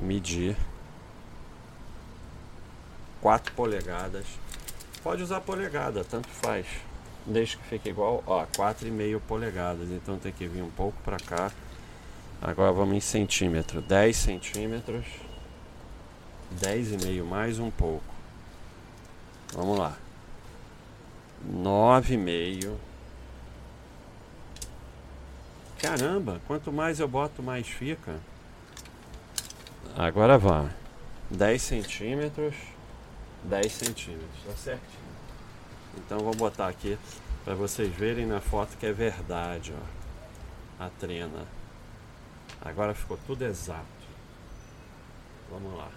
Medir. 0.00 0.56
4 3.20 3.52
polegadas. 3.54 4.26
Pode 5.02 5.22
usar 5.22 5.40
polegada, 5.40 6.04
tanto 6.04 6.28
faz. 6.28 6.66
Desde 7.26 7.56
que 7.56 7.64
fique 7.64 7.88
igual, 7.88 8.22
ó, 8.26 8.46
4,5 8.46 9.20
polegadas. 9.20 9.88
Então 9.90 10.18
tem 10.18 10.32
que 10.32 10.46
vir 10.46 10.62
um 10.62 10.70
pouco 10.70 10.96
para 11.02 11.16
cá. 11.18 11.50
Agora 12.40 12.72
vamos 12.72 12.96
em 12.96 13.00
centímetro. 13.00 13.82
10 13.82 14.16
centímetros. 14.16 15.06
10,5 16.60 17.24
mais 17.24 17.58
um 17.58 17.70
pouco. 17.70 18.04
Vamos 19.54 19.78
lá 19.78 19.96
nove 21.44 22.14
e 22.14 22.16
meio. 22.16 22.78
Caramba, 25.80 26.40
quanto 26.46 26.72
mais 26.72 26.98
eu 26.98 27.06
boto, 27.06 27.42
mais 27.42 27.68
fica. 27.68 28.18
Agora 29.96 30.36
vá. 30.38 30.70
10 31.30 31.62
centímetros. 31.62 32.54
10 33.44 33.72
centímetros, 33.72 34.42
tá 34.46 34.52
certinho. 34.56 35.08
Então 35.96 36.18
vou 36.20 36.34
botar 36.34 36.68
aqui 36.68 36.98
para 37.44 37.54
vocês 37.54 37.94
verem 37.94 38.26
na 38.26 38.40
foto 38.40 38.76
que 38.76 38.86
é 38.86 38.92
verdade, 38.92 39.72
ó. 39.72 40.84
A 40.84 40.90
trena. 40.90 41.46
Agora 42.60 42.94
ficou 42.94 43.18
tudo 43.26 43.44
exato. 43.44 43.86
Vamos 45.50 45.76
lá. 45.76 45.88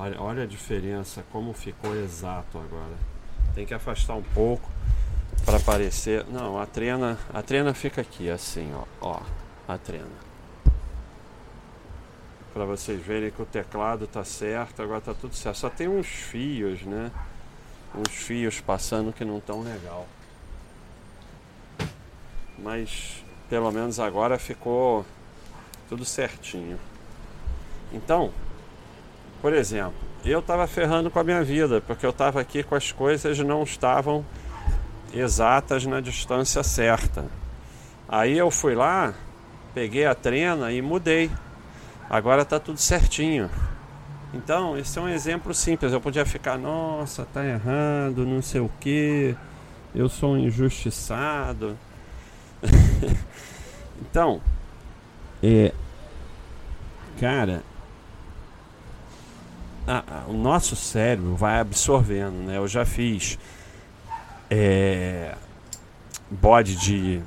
Olha, 0.00 0.18
olha 0.18 0.42
a 0.44 0.46
diferença, 0.46 1.22
como 1.30 1.52
ficou 1.52 1.94
exato 1.94 2.56
agora. 2.56 2.96
Tem 3.54 3.66
que 3.66 3.74
afastar 3.74 4.14
um 4.14 4.22
pouco 4.22 4.66
para 5.44 5.58
aparecer. 5.58 6.24
Não, 6.30 6.58
a 6.58 6.64
trena, 6.64 7.18
a 7.34 7.42
trena 7.42 7.74
fica 7.74 8.00
aqui 8.00 8.30
assim, 8.30 8.72
ó, 8.74 8.84
ó, 8.98 9.20
a 9.68 9.76
trena. 9.76 10.08
Para 12.54 12.64
vocês 12.64 12.98
verem 13.04 13.30
que 13.30 13.42
o 13.42 13.44
teclado 13.44 14.06
tá 14.06 14.24
certo, 14.24 14.80
agora 14.80 15.02
tá 15.02 15.12
tudo 15.12 15.34
certo. 15.34 15.56
Só 15.56 15.68
tem 15.68 15.86
uns 15.86 16.06
fios, 16.06 16.80
né? 16.80 17.12
Uns 17.94 18.14
fios 18.14 18.58
passando 18.58 19.12
que 19.12 19.22
não 19.22 19.38
tão 19.38 19.60
legal. 19.60 20.08
Mas 22.58 23.22
pelo 23.50 23.70
menos 23.70 24.00
agora 24.00 24.38
ficou 24.38 25.04
tudo 25.90 26.06
certinho. 26.06 26.80
Então, 27.92 28.32
por 29.40 29.52
exemplo, 29.52 29.94
eu 30.24 30.40
estava 30.40 30.66
ferrando 30.66 31.10
com 31.10 31.18
a 31.18 31.24
minha 31.24 31.42
vida, 31.42 31.80
porque 31.80 32.04
eu 32.04 32.10
estava 32.10 32.40
aqui 32.40 32.62
com 32.62 32.74
as 32.74 32.92
coisas 32.92 33.38
não 33.38 33.62
estavam 33.62 34.24
exatas 35.14 35.86
na 35.86 36.00
distância 36.00 36.62
certa. 36.62 37.24
Aí 38.08 38.36
eu 38.36 38.50
fui 38.50 38.74
lá, 38.74 39.14
peguei 39.72 40.04
a 40.04 40.14
trena 40.14 40.72
e 40.72 40.82
mudei. 40.82 41.30
Agora 42.08 42.42
está 42.42 42.58
tudo 42.58 42.78
certinho. 42.78 43.48
Então, 44.34 44.76
esse 44.76 44.98
é 44.98 45.02
um 45.02 45.08
exemplo 45.08 45.54
simples. 45.54 45.92
Eu 45.92 46.00
podia 46.00 46.26
ficar, 46.26 46.58
nossa, 46.58 47.24
tá 47.24 47.44
errado, 47.44 48.26
não 48.26 48.42
sei 48.42 48.60
o 48.60 48.70
que, 48.80 49.34
eu 49.94 50.08
sou 50.08 50.34
um 50.34 50.38
injustiçado. 50.38 51.76
então, 54.00 54.40
é, 55.42 55.72
cara, 57.18 57.62
a, 59.90 60.04
a, 60.06 60.30
o 60.30 60.32
nosso 60.32 60.76
cérebro 60.76 61.34
vai 61.34 61.58
absorvendo, 61.58 62.46
né? 62.46 62.56
Eu 62.56 62.68
já 62.68 62.84
fiz 62.84 63.38
é, 64.48 65.34
bode 66.30 66.76
de, 66.76 67.20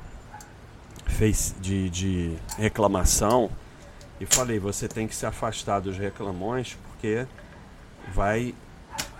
fez, 1.06 1.54
de, 1.60 1.90
de 1.90 2.36
reclamação 2.56 3.50
e 4.18 4.24
falei, 4.24 4.58
você 4.58 4.88
tem 4.88 5.06
que 5.06 5.14
se 5.14 5.26
afastar 5.26 5.80
dos 5.80 5.98
reclamões 5.98 6.78
porque 6.88 7.26
vai 8.14 8.54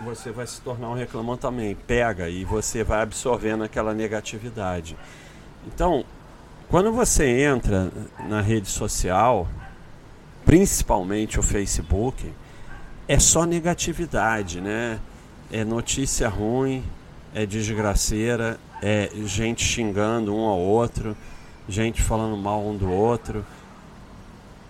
você 0.01 0.31
vai 0.31 0.47
se 0.47 0.61
tornar 0.61 0.91
um 0.91 0.95
reclamão 0.95 1.37
também. 1.37 1.75
Pega 1.75 2.29
e 2.29 2.45
você 2.45 2.83
vai 2.83 3.03
absorvendo 3.03 3.65
aquela 3.65 3.93
negatividade. 3.93 4.97
Então, 5.67 6.05
quando 6.69 6.93
você 6.93 7.43
entra 7.43 7.91
na 8.29 8.41
rede 8.41 8.69
social, 8.69 9.49
principalmente 10.45 11.39
o 11.39 11.43
Facebook, 11.43 12.33
é 13.07 13.19
só 13.19 13.45
negatividade, 13.45 14.61
né? 14.61 14.99
É 15.51 15.65
notícia 15.65 16.29
ruim, 16.29 16.83
é 17.35 17.45
desgraceira, 17.47 18.59
é 18.83 19.11
gente 19.25 19.65
xingando 19.65 20.35
um 20.35 20.45
ao 20.45 20.59
outro, 20.59 21.17
gente 21.69 22.03
falando 22.03 22.37
mal 22.37 22.65
um 22.65 22.77
do 22.77 22.91
outro 22.91 23.45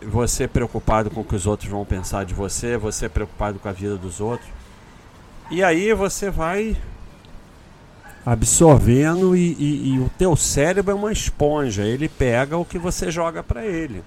você 0.05 0.47
preocupado 0.47 1.11
com 1.11 1.21
o 1.21 1.25
que 1.25 1.35
os 1.35 1.47
outros 1.47 1.71
vão 1.71 1.85
pensar 1.85 2.25
de 2.25 2.35
você, 2.35 2.77
você 2.77 3.09
preocupado 3.09 3.59
com 3.59 3.69
a 3.69 3.73
vida 3.73 3.97
dos 3.97 4.21
outros. 4.21 4.49
E 5.51 5.63
aí 5.63 5.93
você 5.93 6.31
vai 6.31 6.77
absorvendo 8.25 9.37
e, 9.37 9.53
e, 9.59 9.95
e 9.95 9.99
o 9.99 10.11
teu 10.19 10.35
cérebro 10.35 10.93
é 10.93 10.95
uma 10.95 11.13
esponja, 11.13 11.83
ele 11.83 12.09
pega 12.09 12.57
o 12.57 12.65
que 12.65 12.79
você 12.79 13.11
joga 13.11 13.43
para 13.43 13.65
ele. 13.67 14.03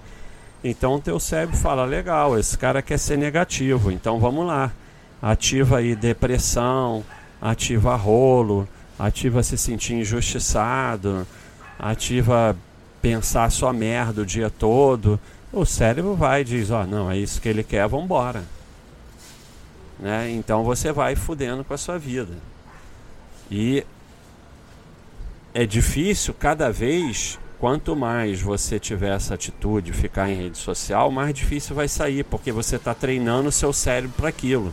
Então 0.62 0.94
o 0.94 1.00
teu 1.00 1.20
cérebro 1.20 1.56
fala, 1.56 1.84
legal, 1.84 2.38
esse 2.38 2.56
cara 2.58 2.82
quer 2.82 2.98
ser 2.98 3.16
negativo, 3.16 3.92
então 3.92 4.18
vamos 4.18 4.46
lá. 4.46 4.72
Ativa 5.20 5.78
aí 5.78 5.94
depressão, 5.94 7.04
ativa 7.40 7.94
rolo, 7.96 8.68
ativa 8.98 9.42
se 9.42 9.56
sentir 9.56 9.94
injustiçado, 9.94 11.26
ativa 11.78 12.56
pensar 13.00 13.50
só 13.50 13.72
merda 13.72 14.22
o 14.22 14.26
dia 14.26 14.50
todo 14.50 15.20
o 15.52 15.64
cérebro 15.64 16.14
vai 16.14 16.42
e 16.42 16.44
diz, 16.44 16.70
ó, 16.70 16.82
oh, 16.82 16.86
não, 16.86 17.10
é 17.10 17.16
isso 17.16 17.40
que 17.40 17.48
ele 17.48 17.62
quer, 17.62 17.86
vamos 17.88 18.04
embora. 18.04 18.44
Né? 19.98 20.30
Então 20.30 20.62
você 20.62 20.92
vai 20.92 21.16
fudendo 21.16 21.64
com 21.64 21.74
a 21.74 21.78
sua 21.78 21.98
vida. 21.98 22.34
E 23.50 23.84
é 25.54 25.64
difícil 25.64 26.34
cada 26.34 26.70
vez, 26.70 27.38
quanto 27.58 27.96
mais 27.96 28.40
você 28.40 28.78
tiver 28.78 29.14
essa 29.14 29.34
atitude, 29.34 29.92
ficar 29.92 30.30
em 30.30 30.36
rede 30.36 30.58
social, 30.58 31.10
mais 31.10 31.34
difícil 31.34 31.74
vai 31.74 31.88
sair, 31.88 32.24
porque 32.24 32.52
você 32.52 32.76
está 32.76 32.94
treinando 32.94 33.48
o 33.48 33.52
seu 33.52 33.72
cérebro 33.72 34.14
para 34.16 34.28
aquilo. 34.28 34.72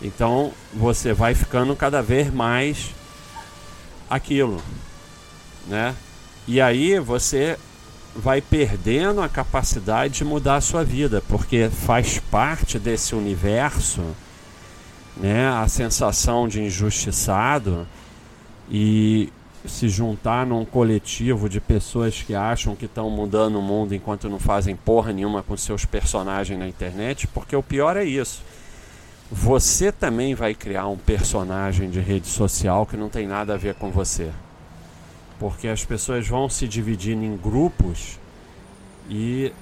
Então 0.00 0.52
você 0.72 1.12
vai 1.12 1.34
ficando 1.34 1.74
cada 1.76 2.02
vez 2.02 2.32
mais 2.32 2.94
aquilo, 4.08 4.62
né? 5.66 5.94
E 6.46 6.60
aí 6.60 6.98
você 6.98 7.58
vai 8.14 8.40
perdendo 8.40 9.20
a 9.20 9.28
capacidade 9.28 10.14
de 10.14 10.24
mudar 10.24 10.56
a 10.56 10.60
sua 10.60 10.82
vida, 10.82 11.22
porque 11.28 11.68
faz 11.68 12.18
parte 12.18 12.78
desse 12.78 13.14
universo, 13.14 14.02
né, 15.16 15.48
a 15.48 15.66
sensação 15.68 16.48
de 16.48 16.62
injustiçado 16.62 17.86
e 18.70 19.30
se 19.68 19.88
juntar 19.88 20.46
num 20.46 20.64
coletivo 20.64 21.48
de 21.48 21.60
pessoas 21.60 22.22
que 22.22 22.34
acham 22.34 22.76
que 22.76 22.86
estão 22.86 23.10
mudando 23.10 23.58
o 23.58 23.62
mundo 23.62 23.94
enquanto 23.94 24.28
não 24.28 24.38
fazem 24.38 24.76
porra 24.76 25.12
nenhuma 25.12 25.42
com 25.42 25.56
seus 25.56 25.84
personagens 25.84 26.58
na 26.58 26.68
internet, 26.68 27.26
porque 27.28 27.54
o 27.54 27.62
pior 27.62 27.96
é 27.96 28.04
isso. 28.04 28.42
Você 29.30 29.90
também 29.90 30.34
vai 30.34 30.54
criar 30.54 30.86
um 30.86 30.96
personagem 30.96 31.90
de 31.90 32.00
rede 32.00 32.28
social 32.28 32.86
que 32.86 32.96
não 32.96 33.08
tem 33.08 33.26
nada 33.26 33.54
a 33.54 33.56
ver 33.56 33.74
com 33.74 33.90
você 33.90 34.30
porque 35.38 35.68
as 35.68 35.84
pessoas 35.84 36.26
vão 36.26 36.48
se 36.48 36.66
dividindo 36.66 37.24
em 37.24 37.36
grupos 37.36 38.18
e 39.08 39.52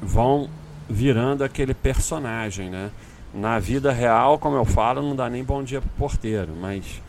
vão 0.00 0.48
virando 0.88 1.44
aquele 1.44 1.74
personagem, 1.74 2.70
né? 2.70 2.90
Na 3.32 3.58
vida 3.58 3.92
real, 3.92 4.38
como 4.38 4.56
eu 4.56 4.64
falo, 4.64 5.02
não 5.02 5.14
dá 5.14 5.28
nem 5.28 5.44
bom 5.44 5.62
dia 5.62 5.80
pro 5.80 5.90
porteiro, 5.90 6.54
mas 6.58 7.02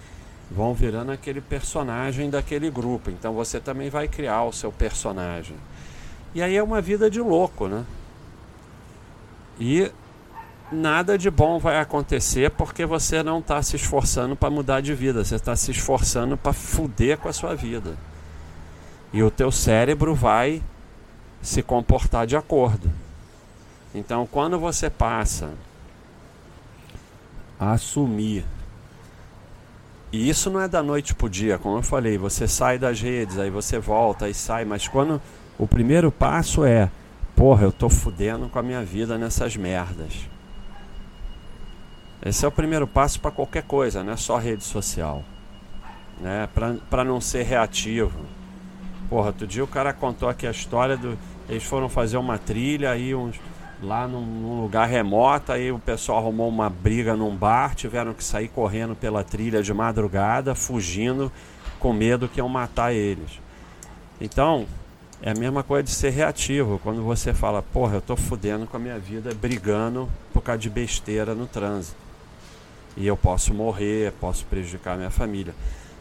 vão 0.50 0.74
virando 0.74 1.12
aquele 1.12 1.42
personagem 1.42 2.30
daquele 2.30 2.70
grupo. 2.70 3.10
Então 3.10 3.34
você 3.34 3.60
também 3.60 3.90
vai 3.90 4.08
criar 4.08 4.44
o 4.44 4.52
seu 4.52 4.72
personagem. 4.72 5.56
E 6.34 6.42
aí 6.42 6.56
é 6.56 6.64
uma 6.64 6.82
vida 6.82 7.10
de 7.10 7.20
louco, 7.20 7.68
né? 7.68 7.86
E 9.60 9.92
nada 10.72 11.18
de 11.18 11.30
bom 11.30 11.60
vai 11.60 11.80
acontecer 11.80 12.52
porque 12.52 12.86
você 12.86 13.24
não 13.24 13.40
está 13.40 13.62
se 13.62 13.76
esforçando 13.76 14.36
para 14.36 14.50
mudar 14.50 14.82
de 14.82 14.94
vida, 14.94 15.24
você 15.24 15.36
está 15.36 15.56
se 15.56 15.72
esforçando 15.72 16.38
para 16.38 16.54
fuder 16.54 17.18
com 17.18 17.28
a 17.28 17.34
sua 17.34 17.56
vida. 17.56 17.98
E 19.12 19.24
o 19.24 19.32
teu 19.32 19.52
cérebro 19.52 20.14
vai 20.14 20.62
se 21.42 21.64
comportar 21.64 22.28
de 22.28 22.36
acordo. 22.36 22.92
Então, 23.94 24.28
quando 24.28 24.60
você 24.60 24.90
passa 24.90 25.52
a 27.60 27.72
assumir, 27.72 28.46
e 30.12 30.30
isso 30.30 30.50
não 30.50 30.60
é 30.60 30.68
da 30.68 30.82
noite 30.82 31.14
para 31.14 31.28
o 31.28 31.30
dia, 31.30 31.58
como 31.58 31.78
eu 31.78 31.84
falei, 31.84 32.18
você 32.18 32.48
sai 32.48 32.80
das 32.80 33.00
redes, 33.00 33.38
aí 33.38 33.50
você 33.50 33.78
volta 33.78 34.28
e 34.28 34.34
sai, 34.34 34.66
mas 34.66 34.88
quando 34.88 35.22
o 35.58 35.68
primeiro 35.68 36.12
passo 36.12 36.66
é, 36.66 36.90
porra, 37.36 37.64
eu 37.64 37.72
tô 37.72 37.90
fudendo 37.90 38.50
com 38.50 38.58
a 38.58 38.64
minha 38.64 38.84
vida 38.84 39.18
nessas 39.18 39.56
merdas. 39.56 40.28
Esse 42.26 42.44
é 42.44 42.48
o 42.48 42.52
primeiro 42.52 42.86
passo 42.86 43.20
para 43.20 43.32
qualquer 43.32 43.64
coisa, 43.64 44.04
não 44.04 44.14
é 44.14 44.18
só 44.18 44.38
rede 44.38 44.64
social. 44.64 45.24
Né? 46.20 46.50
Para 46.90 47.04
não 47.04 47.22
ser 47.22 47.44
reativo. 47.44 48.20
Porra, 49.10 49.28
outro 49.28 49.48
dia 49.48 49.64
o 49.64 49.68
cara 49.68 49.94
contou 49.94 50.28
aqui 50.28 50.46
a 50.46 50.52
história 50.52 50.98
do. 50.98 51.18
Eles 51.48 51.64
foram 51.64 51.88
fazer 51.88 52.18
uma 52.18 52.38
trilha 52.38 52.92
aí 52.92 53.16
uns, 53.16 53.40
lá 53.82 54.08
num, 54.08 54.26
num, 54.26 54.62
lugar 54.62 54.88
remoto, 54.88 55.52
aí 55.52 55.72
o 55.72 55.80
pessoal 55.80 56.20
arrumou 56.20 56.50
uma 56.50 56.70
briga 56.70 57.16
num 57.16 57.36
bar, 57.36 57.76
tiveram 57.76 58.14
que 58.14 58.24
sair 58.24 58.48
correndo 58.50 58.96
pela 58.96 59.24
trilha 59.24 59.64
de 59.64 59.74
madrugada, 59.74 60.54
fugindo, 60.54 61.32
com 61.80 61.94
medo 61.94 62.28
que 62.28 62.40
iam 62.40 62.50
matar 62.50 62.94
eles. 62.94 63.40
Então, 64.20 64.66
é 65.22 65.32
a 65.32 65.36
mesma 65.36 65.64
coisa 65.64 65.84
de 65.84 65.92
ser 65.92 66.10
reativo. 66.10 66.80
Quando 66.84 67.04
você 67.04 67.34
fala, 67.34 67.62
porra, 67.62 67.96
eu 67.96 68.02
tô 68.02 68.16
fudendo 68.16 68.68
com 68.68 68.78
a 68.78 68.80
minha 68.80 69.00
vida, 69.00 69.34
brigando 69.34 70.10
por 70.34 70.42
causa 70.42 70.60
de 70.60 70.70
besteira 70.70 71.34
no 71.34 71.48
trânsito 71.48 72.10
e 73.00 73.08
eu 73.08 73.16
posso 73.16 73.54
morrer, 73.54 74.12
posso 74.20 74.46
prejudicar 74.46 74.98
minha 74.98 75.10
família. 75.10 75.56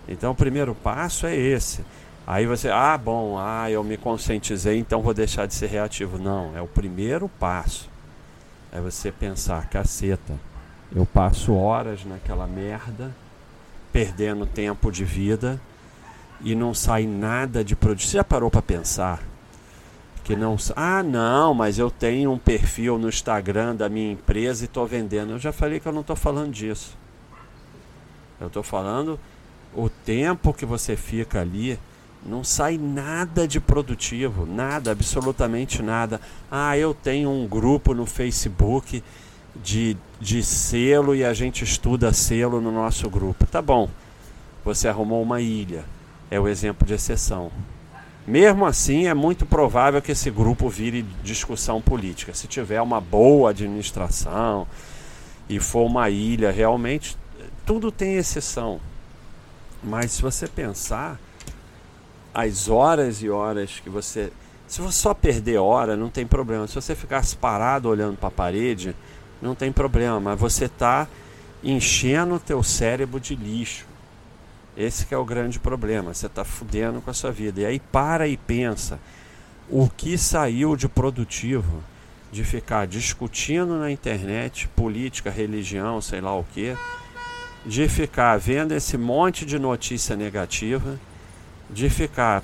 Então 0.08 0.32
o 0.32 0.34
primeiro 0.34 0.74
passo 0.74 1.26
é 1.26 1.36
esse. 1.36 1.84
Aí 2.30 2.44
você, 2.44 2.68
ah, 2.68 2.98
bom, 2.98 3.38
ah, 3.38 3.70
eu 3.70 3.82
me 3.82 3.96
conscientizei, 3.96 4.78
então 4.78 5.00
vou 5.00 5.14
deixar 5.14 5.46
de 5.46 5.54
ser 5.54 5.68
reativo. 5.68 6.18
Não, 6.18 6.54
é 6.54 6.60
o 6.60 6.66
primeiro 6.66 7.26
passo. 7.26 7.88
É 8.70 8.78
você 8.82 9.10
pensar, 9.10 9.66
caceta, 9.70 10.34
eu 10.94 11.06
passo 11.06 11.54
horas 11.54 12.04
naquela 12.04 12.46
merda, 12.46 13.16
perdendo 13.90 14.44
tempo 14.44 14.92
de 14.92 15.06
vida 15.06 15.58
e 16.42 16.54
não 16.54 16.74
sai 16.74 17.06
nada 17.06 17.64
de 17.64 17.74
produto. 17.74 18.02
Você 18.02 18.18
já 18.18 18.24
parou 18.24 18.50
para 18.50 18.60
pensar? 18.60 19.22
que 20.28 20.36
não. 20.36 20.58
Ah, 20.76 21.02
não, 21.02 21.54
mas 21.54 21.78
eu 21.78 21.90
tenho 21.90 22.30
um 22.30 22.38
perfil 22.38 22.98
no 22.98 23.08
Instagram 23.08 23.74
da 23.74 23.88
minha 23.88 24.12
empresa 24.12 24.62
e 24.62 24.66
estou 24.66 24.86
vendendo. 24.86 25.32
Eu 25.32 25.38
já 25.38 25.52
falei 25.52 25.80
que 25.80 25.88
eu 25.88 25.92
não 25.92 26.02
estou 26.02 26.14
falando 26.14 26.52
disso. 26.52 26.94
Eu 28.38 28.48
estou 28.48 28.62
falando 28.62 29.18
o 29.74 29.88
tempo 29.88 30.52
que 30.52 30.66
você 30.66 30.96
fica 30.96 31.40
ali. 31.40 31.78
Não 32.26 32.42
sai 32.42 32.76
nada 32.76 33.46
de 33.46 33.60
produtivo, 33.60 34.44
nada, 34.44 34.90
absolutamente 34.90 35.82
nada. 35.82 36.20
Ah, 36.50 36.76
eu 36.76 36.92
tenho 36.92 37.30
um 37.30 37.46
grupo 37.46 37.94
no 37.94 38.04
Facebook 38.04 39.02
de, 39.56 39.96
de 40.20 40.42
selo 40.42 41.14
e 41.14 41.24
a 41.24 41.32
gente 41.32 41.64
estuda 41.64 42.12
selo 42.12 42.60
no 42.60 42.70
nosso 42.72 43.08
grupo. 43.08 43.46
Tá 43.46 43.62
bom, 43.62 43.88
você 44.64 44.88
arrumou 44.88 45.22
uma 45.22 45.40
ilha, 45.40 45.84
é 46.30 46.38
o 46.38 46.48
exemplo 46.48 46.86
de 46.86 46.94
exceção. 46.94 47.50
Mesmo 48.26 48.66
assim, 48.66 49.06
é 49.06 49.14
muito 49.14 49.46
provável 49.46 50.02
que 50.02 50.12
esse 50.12 50.30
grupo 50.30 50.68
vire 50.68 51.02
discussão 51.22 51.80
política. 51.80 52.34
Se 52.34 52.46
tiver 52.46 52.82
uma 52.82 53.00
boa 53.00 53.50
administração 53.50 54.66
e 55.48 55.58
for 55.58 55.86
uma 55.86 56.10
ilha, 56.10 56.50
realmente, 56.50 57.16
tudo 57.64 57.90
tem 57.90 58.16
exceção. 58.16 58.80
Mas 59.82 60.12
se 60.12 60.20
você 60.20 60.46
pensar, 60.46 61.18
as 62.38 62.68
horas 62.68 63.20
e 63.20 63.28
horas 63.28 63.80
que 63.82 63.90
você. 63.90 64.32
Se 64.68 64.80
você 64.80 64.98
só 65.00 65.12
perder 65.12 65.58
hora, 65.58 65.96
não 65.96 66.08
tem 66.08 66.24
problema. 66.24 66.68
Se 66.68 66.76
você 66.76 66.94
ficasse 66.94 67.34
parado 67.34 67.88
olhando 67.88 68.16
para 68.16 68.28
a 68.28 68.30
parede, 68.30 68.94
não 69.42 69.56
tem 69.56 69.72
problema. 69.72 70.20
Mas 70.20 70.38
você 70.38 70.66
está 70.66 71.08
enchendo 71.64 72.36
o 72.36 72.38
teu 72.38 72.62
cérebro 72.62 73.18
de 73.18 73.34
lixo. 73.34 73.86
Esse 74.76 75.04
que 75.04 75.12
é 75.12 75.18
o 75.18 75.24
grande 75.24 75.58
problema. 75.58 76.14
Você 76.14 76.26
está 76.26 76.44
fudendo 76.44 77.00
com 77.00 77.10
a 77.10 77.14
sua 77.14 77.32
vida. 77.32 77.62
E 77.62 77.66
aí 77.66 77.80
para 77.80 78.28
e 78.28 78.36
pensa. 78.36 79.00
O 79.68 79.90
que 79.90 80.16
saiu 80.16 80.76
de 80.76 80.88
produtivo 80.88 81.82
de 82.30 82.44
ficar 82.44 82.86
discutindo 82.86 83.78
na 83.78 83.90
internet 83.90 84.68
política, 84.68 85.28
religião, 85.28 86.00
sei 86.00 86.20
lá 86.20 86.38
o 86.38 86.44
que, 86.44 86.76
de 87.66 87.88
ficar 87.88 88.38
vendo 88.38 88.72
esse 88.72 88.96
monte 88.96 89.44
de 89.44 89.58
notícia 89.58 90.14
negativa, 90.14 91.00
de 91.70 91.88
ficar 91.90 92.42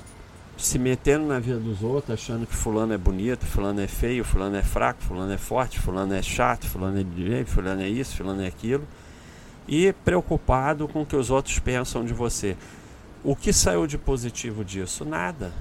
se 0.57 0.79
metendo 0.79 1.25
na 1.25 1.39
vida 1.39 1.59
dos 1.59 1.83
outros, 1.83 2.13
achando 2.13 2.47
que 2.47 2.55
fulano 2.55 2.93
é 2.93 2.97
bonito, 2.97 3.45
fulano 3.45 3.81
é 3.81 3.87
feio, 3.87 4.23
fulano 4.23 4.55
é 4.55 4.63
fraco, 4.63 5.01
fulano 5.01 5.31
é 5.31 5.37
forte, 5.37 5.79
fulano 5.79 6.13
é 6.13 6.21
chato, 6.21 6.65
fulano 6.65 6.99
é 6.99 7.03
direito, 7.03 7.49
fulano 7.49 7.81
é 7.81 7.89
isso, 7.89 8.15
fulano 8.15 8.41
é 8.41 8.47
aquilo 8.47 8.87
e 9.67 9.91
preocupado 9.93 10.87
com 10.87 11.01
o 11.01 11.05
que 11.05 11.15
os 11.15 11.29
outros 11.29 11.59
pensam 11.59 12.05
de 12.05 12.13
você. 12.13 12.55
O 13.23 13.35
que 13.35 13.51
saiu 13.51 13.87
de 13.87 13.97
positivo 13.97 14.63
disso? 14.63 15.03
Nada. 15.03 15.51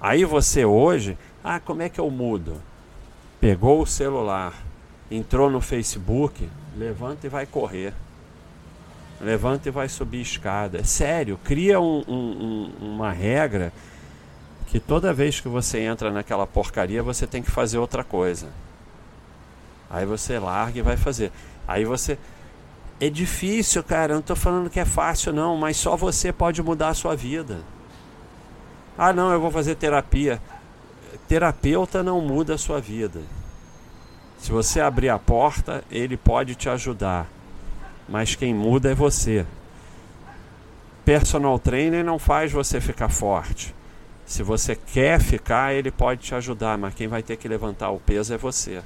Aí 0.00 0.24
você 0.24 0.64
hoje, 0.64 1.18
ah, 1.42 1.58
como 1.58 1.82
é 1.82 1.88
que 1.88 2.00
eu 2.00 2.10
mudo? 2.10 2.60
Pegou 3.40 3.82
o 3.82 3.86
celular, 3.86 4.54
entrou 5.10 5.50
no 5.50 5.60
Facebook, 5.60 6.48
levanta 6.76 7.26
e 7.26 7.30
vai 7.30 7.46
correr. 7.46 7.92
Levanta 9.20 9.68
e 9.68 9.72
vai 9.72 9.88
subir 9.88 10.20
escada. 10.20 10.78
É 10.78 10.84
sério, 10.84 11.38
cria 11.42 11.80
um, 11.80 12.04
um, 12.06 12.72
uma 12.80 13.10
regra 13.10 13.72
que 14.66 14.78
toda 14.78 15.12
vez 15.12 15.40
que 15.40 15.48
você 15.48 15.80
entra 15.80 16.10
naquela 16.10 16.46
porcaria 16.46 17.02
você 17.02 17.26
tem 17.26 17.42
que 17.42 17.50
fazer 17.50 17.78
outra 17.78 18.04
coisa. 18.04 18.48
Aí 19.88 20.04
você 20.04 20.38
larga 20.38 20.78
e 20.78 20.82
vai 20.82 20.96
fazer. 20.96 21.32
Aí 21.66 21.84
você 21.84 22.18
é 23.00 23.08
difícil, 23.08 23.82
cara. 23.82 24.12
Eu 24.12 24.16
não 24.16 24.20
estou 24.20 24.36
falando 24.36 24.70
que 24.70 24.80
é 24.80 24.84
fácil, 24.84 25.32
não, 25.32 25.56
mas 25.56 25.76
só 25.76 25.96
você 25.96 26.32
pode 26.32 26.62
mudar 26.62 26.88
a 26.88 26.94
sua 26.94 27.14
vida. 27.14 27.60
Ah, 28.98 29.12
não, 29.12 29.30
eu 29.30 29.40
vou 29.40 29.50
fazer 29.50 29.74
terapia. 29.76 30.40
Terapeuta 31.28 32.02
não 32.02 32.20
muda 32.20 32.54
a 32.54 32.58
sua 32.58 32.80
vida. 32.80 33.20
Se 34.38 34.50
você 34.50 34.80
abrir 34.80 35.08
a 35.08 35.18
porta, 35.18 35.84
ele 35.90 36.16
pode 36.16 36.54
te 36.54 36.68
ajudar. 36.68 37.26
Mas 38.08 38.34
quem 38.34 38.54
muda 38.54 38.90
é 38.90 38.94
você. 38.94 39.44
Personal 41.04 41.58
trainer 41.58 42.04
não 42.04 42.18
faz 42.18 42.52
você 42.52 42.80
ficar 42.80 43.08
forte. 43.08 43.74
Se 44.24 44.42
você 44.42 44.74
quer 44.74 45.20
ficar, 45.20 45.72
ele 45.72 45.90
pode 45.90 46.20
te 46.20 46.34
ajudar, 46.34 46.76
mas 46.76 46.94
quem 46.94 47.06
vai 47.06 47.22
ter 47.22 47.36
que 47.36 47.46
levantar 47.46 47.90
o 47.90 48.00
peso 48.00 48.34
é 48.34 48.36
você. 48.36 48.82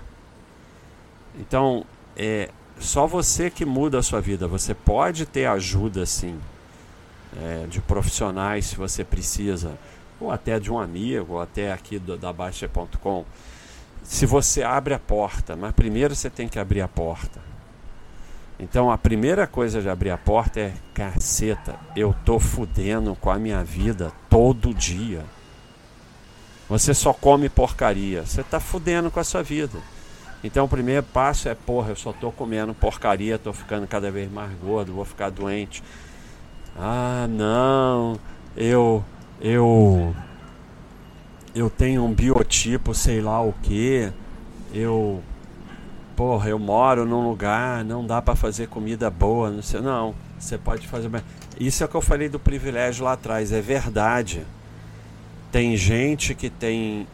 Então, 1.39 1.85
é, 2.17 2.51
só 2.79 3.07
você 3.07 3.51
que 3.51 3.65
muda 3.65 3.99
a 3.99 4.03
sua 4.03 4.21
vida. 4.21 4.47
Você 4.47 4.75
pode 4.75 5.25
ter 5.25 5.47
ajuda, 5.47 6.05
sim, 6.05 6.39
é, 7.41 7.67
de 7.69 7.81
profissionais 7.81 8.67
se 8.67 8.77
você 8.77 9.03
precisa, 9.03 9.79
ou 10.21 10.31
até 10.31 10.59
de 10.59 10.71
um 10.71 10.79
amigo, 10.79 11.35
ou 11.35 11.41
até 11.41 11.73
aqui 11.73 11.99
do, 11.99 12.17
da 12.17 12.33
Baixa.com. 12.33 13.25
Se 14.03 14.27
você 14.27 14.63
abre 14.63 14.93
a 14.93 14.99
porta, 14.99 15.57
mas 15.57 15.73
primeiro 15.73 16.15
você 16.15 16.29
tem 16.29 16.49
que 16.49 16.59
abrir 16.59 16.81
a 16.81 16.89
porta. 16.89 17.50
Então 18.61 18.91
a 18.91 18.99
primeira 18.99 19.47
coisa 19.47 19.81
de 19.81 19.89
abrir 19.89 20.11
a 20.11 20.19
porta 20.19 20.61
é 20.61 20.75
caceta, 20.93 21.77
eu 21.97 22.15
tô 22.27 22.39
fudendo 22.39 23.17
com 23.17 23.31
a 23.31 23.39
minha 23.39 23.65
vida 23.65 24.13
todo 24.29 24.75
dia. 24.75 25.25
Você 26.69 26.93
só 26.93 27.15
come 27.15 27.49
porcaria, 27.49 28.23
você 28.27 28.43
tá 28.43 28.61
fudendo 28.61 29.11
com 29.11 29.19
a 29.19 29.25
sua 29.25 29.43
vida. 29.43 29.79
Então 30.45 30.67
o 30.67 30.69
primeiro 30.69 31.03
passo 31.03 31.49
é, 31.49 31.55
porra, 31.55 31.91
eu 31.91 31.97
só 31.97 32.13
tô 32.13 32.31
comendo 32.31 32.75
porcaria, 32.75 33.39
tô 33.39 33.51
ficando 33.51 33.87
cada 33.87 34.11
vez 34.11 34.31
mais 34.31 34.53
gordo, 34.59 34.93
vou 34.93 35.07
ficar 35.07 35.31
doente. 35.31 35.83
Ah, 36.77 37.27
não, 37.31 38.21
eu 38.55 39.03
eu 39.41 40.15
eu 41.55 41.71
tenho 41.71 42.05
um 42.05 42.13
biotipo, 42.13 42.95
sei 42.95 43.23
lá 43.23 43.41
o 43.41 43.55
que. 43.63 44.13
Eu 44.73 45.23
porra, 46.21 46.51
eu 46.51 46.59
moro 46.59 47.07
num 47.07 47.27
lugar, 47.27 47.83
não 47.83 48.07
dá 48.07 48.21
para 48.21 48.37
fazer 48.37 48.69
comida 48.69 49.09
boa, 49.09 49.51
não 49.51 49.63
sei, 49.63 49.81
não. 49.81 50.15
Você 50.39 50.59
pode 50.59 50.87
fazer, 50.87 51.11
isso 51.59 51.83
é 51.83 51.87
o 51.87 51.89
que 51.89 51.95
eu 51.95 52.03
falei 52.03 52.29
do 52.29 52.39
privilégio 52.39 53.07
lá 53.07 53.15
atrás, 53.15 53.53
é 53.53 53.61
verdade. 53.63 54.47
Tem 55.51 55.75
gente 55.79 56.35
que 56.35 56.51
tem 56.51 57.09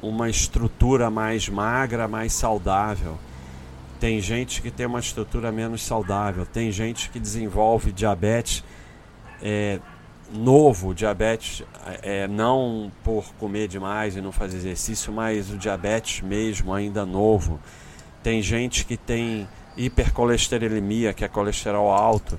uma 0.00 0.30
estrutura 0.30 1.10
mais 1.10 1.50
magra, 1.50 2.08
mais 2.08 2.32
saudável. 2.32 3.18
Tem 4.00 4.18
gente 4.22 4.62
que 4.62 4.70
tem 4.70 4.86
uma 4.86 5.00
estrutura 5.00 5.52
menos 5.52 5.82
saudável. 5.82 6.46
Tem 6.46 6.72
gente 6.72 7.10
que 7.10 7.20
desenvolve 7.20 7.92
diabetes 7.92 8.64
é, 9.42 9.78
novo, 10.32 10.94
diabetes 10.94 11.62
é, 12.02 12.26
não 12.26 12.90
por 13.04 13.34
comer 13.34 13.68
demais 13.68 14.16
e 14.16 14.22
não 14.22 14.32
fazer 14.32 14.56
exercício, 14.56 15.12
mas 15.12 15.50
o 15.50 15.58
diabetes 15.58 16.22
mesmo 16.22 16.72
ainda 16.72 17.04
novo. 17.04 17.60
Tem 18.22 18.42
gente 18.42 18.84
que 18.84 18.96
tem 18.96 19.48
hipercolesterolemia, 19.76 21.12
que 21.12 21.24
é 21.24 21.28
colesterol 21.28 21.90
alto 21.90 22.38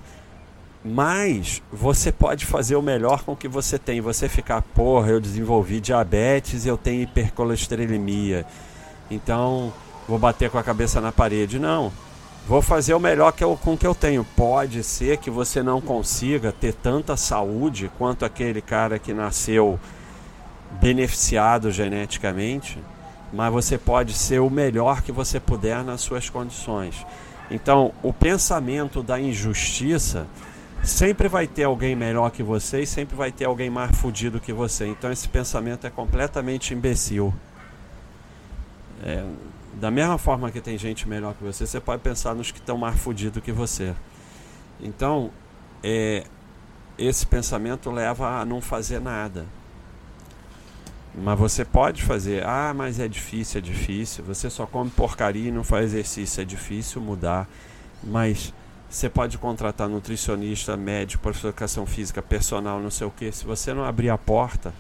mas 0.83 1.61
você 1.71 2.11
pode 2.11 2.45
fazer 2.45 2.75
o 2.75 2.81
melhor 2.81 3.23
com 3.23 3.33
o 3.33 3.35
que 3.35 3.47
você 3.47 3.77
tem. 3.77 4.01
Você 4.01 4.27
ficar, 4.27 4.61
porra, 4.61 5.11
eu 5.11 5.19
desenvolvi 5.19 5.79
diabetes 5.79 6.65
e 6.65 6.69
eu 6.69 6.77
tenho 6.77 7.03
hipercolesterolemia. 7.03 8.45
Então, 9.09 9.71
vou 10.07 10.17
bater 10.17 10.49
com 10.49 10.57
a 10.57 10.63
cabeça 10.63 10.99
na 10.99 11.11
parede. 11.11 11.59
Não. 11.59 11.91
Vou 12.47 12.61
fazer 12.61 12.95
o 12.95 12.99
melhor 12.99 13.31
que 13.31 13.43
eu, 13.43 13.55
com 13.55 13.73
o 13.73 13.77
que 13.77 13.85
eu 13.85 13.93
tenho. 13.93 14.25
Pode 14.35 14.83
ser 14.83 15.17
que 15.17 15.29
você 15.29 15.61
não 15.61 15.79
consiga 15.79 16.51
ter 16.51 16.73
tanta 16.73 17.15
saúde 17.15 17.91
quanto 17.99 18.25
aquele 18.25 18.61
cara 18.61 18.97
que 18.97 19.13
nasceu 19.13 19.79
beneficiado 20.81 21.69
geneticamente, 21.69 22.79
mas 23.33 23.51
você 23.51 23.77
pode 23.77 24.13
ser 24.13 24.39
o 24.39 24.49
melhor 24.49 25.01
que 25.01 25.11
você 25.11 25.39
puder 25.39 25.83
nas 25.83 26.01
suas 26.01 26.29
condições. 26.29 27.05
Então, 27.49 27.93
o 28.01 28.13
pensamento 28.13 29.03
da 29.03 29.19
injustiça 29.19 30.27
sempre 30.83 31.27
vai 31.27 31.47
ter 31.47 31.63
alguém 31.63 31.95
melhor 31.95 32.31
que 32.31 32.41
você 32.41 32.81
e 32.81 32.87
sempre 32.87 33.15
vai 33.15 33.31
ter 33.31 33.45
alguém 33.45 33.69
mais 33.69 33.95
fudido 33.97 34.39
que 34.39 34.51
você. 34.51 34.87
Então 34.87 35.11
esse 35.11 35.27
pensamento 35.27 35.85
é 35.85 35.89
completamente 35.89 36.73
imbecil. 36.73 37.33
É, 39.03 39.25
da 39.73 39.91
mesma 39.91 40.17
forma 40.17 40.51
que 40.51 40.59
tem 40.59 40.77
gente 40.77 41.07
melhor 41.07 41.33
que 41.33 41.43
você, 41.43 41.65
você 41.65 41.79
pode 41.79 42.01
pensar 42.01 42.33
nos 42.35 42.51
que 42.51 42.59
estão 42.59 42.77
mais 42.77 42.99
fudidos 42.99 43.43
que 43.43 43.51
você. 43.51 43.93
Então, 44.79 45.31
é, 45.83 46.25
esse 46.97 47.25
pensamento 47.25 47.89
leva 47.91 48.41
a 48.41 48.45
não 48.45 48.61
fazer 48.61 48.99
nada. 48.99 49.45
Mas 51.13 51.37
você 51.37 51.65
pode 51.65 52.03
fazer, 52.03 52.45
ah, 52.45 52.73
mas 52.73 52.99
é 52.99 53.07
difícil, 53.07 53.59
é 53.59 53.61
difícil. 53.61 54.23
Você 54.23 54.49
só 54.49 54.65
come 54.65 54.89
porcaria 54.89 55.49
e 55.49 55.51
não 55.51 55.63
faz 55.63 55.85
exercício, 55.85 56.41
é 56.41 56.45
difícil 56.45 57.01
mudar. 57.01 57.49
Mas 58.03 58.53
você 58.89 59.09
pode 59.09 59.37
contratar 59.37 59.89
nutricionista, 59.89 60.77
médico, 60.77 61.21
professor 61.21 61.47
de 61.47 61.55
educação 61.55 61.85
física, 61.85 62.21
personal, 62.21 62.79
não 62.79 62.89
sei 62.89 63.07
o 63.07 63.11
que. 63.11 63.31
Se 63.31 63.45
você 63.45 63.73
não 63.73 63.83
abrir 63.83 64.09
a 64.09 64.17
porta, 64.17 64.73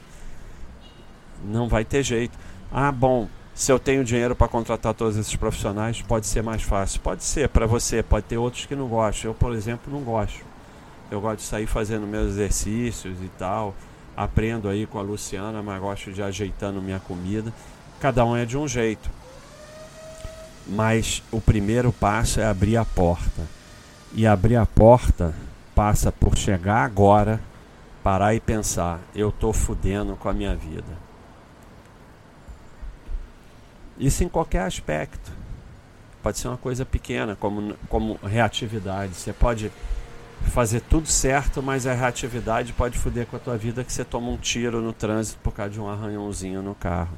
não 1.43 1.67
vai 1.67 1.83
ter 1.83 2.03
jeito. 2.03 2.37
Ah, 2.71 2.91
bom, 2.91 3.27
se 3.53 3.71
eu 3.71 3.77
tenho 3.77 4.03
dinheiro 4.03 4.35
para 4.35 4.47
contratar 4.47 4.93
todos 4.93 5.17
esses 5.17 5.35
profissionais, 5.35 6.01
pode 6.01 6.27
ser 6.27 6.41
mais 6.41 6.63
fácil. 6.63 7.01
Pode 7.01 7.23
ser 7.23 7.49
para 7.49 7.65
você, 7.65 8.01
pode 8.01 8.25
ter 8.25 8.37
outros 8.37 8.65
que 8.65 8.75
não 8.75 8.87
gostam. 8.87 9.31
Eu, 9.31 9.35
por 9.35 9.53
exemplo, 9.53 9.91
não 9.91 10.01
gosto. 10.01 10.43
Eu 11.09 11.19
gosto 11.19 11.39
de 11.39 11.43
sair 11.43 11.67
fazendo 11.67 12.07
meus 12.07 12.31
exercícios 12.31 13.17
e 13.21 13.27
tal. 13.37 13.75
Aprendo 14.21 14.69
aí 14.69 14.85
com 14.85 14.99
a 14.99 15.01
Luciana, 15.01 15.63
mas 15.63 15.81
gosto 15.81 16.13
de 16.13 16.21
ajeitando 16.21 16.79
minha 16.79 16.99
comida. 16.99 17.51
Cada 17.99 18.23
um 18.23 18.37
é 18.37 18.45
de 18.45 18.55
um 18.55 18.67
jeito. 18.67 19.09
Mas 20.67 21.23
o 21.31 21.41
primeiro 21.41 21.91
passo 21.91 22.39
é 22.39 22.45
abrir 22.45 22.77
a 22.77 22.85
porta 22.85 23.41
e 24.13 24.27
abrir 24.27 24.57
a 24.57 24.65
porta 24.67 25.33
passa 25.73 26.11
por 26.11 26.37
chegar 26.37 26.83
agora, 26.83 27.41
parar 28.03 28.35
e 28.35 28.39
pensar: 28.39 28.99
eu 29.15 29.29
estou 29.29 29.51
fudendo 29.51 30.15
com 30.15 30.29
a 30.29 30.33
minha 30.33 30.55
vida. 30.55 30.99
Isso 33.97 34.23
em 34.23 34.29
qualquer 34.29 34.61
aspecto. 34.67 35.31
Pode 36.21 36.37
ser 36.37 36.47
uma 36.47 36.57
coisa 36.57 36.85
pequena, 36.85 37.35
como, 37.35 37.73
como 37.89 38.19
reatividade. 38.21 39.15
Você 39.15 39.33
pode 39.33 39.71
fazer 40.49 40.81
tudo 40.81 41.07
certo, 41.07 41.61
mas 41.61 41.87
a 41.87 41.93
reatividade 41.93 42.73
pode 42.73 42.97
foder 42.97 43.25
com 43.25 43.35
a 43.35 43.39
tua 43.39 43.57
vida 43.57 43.83
que 43.83 43.93
você 43.93 44.03
toma 44.03 44.29
um 44.29 44.37
tiro 44.37 44.81
no 44.81 44.91
trânsito 44.91 45.39
por 45.41 45.53
causa 45.53 45.71
de 45.71 45.79
um 45.79 45.87
arranhãozinho 45.87 46.61
no 46.61 46.75
carro. 46.75 47.17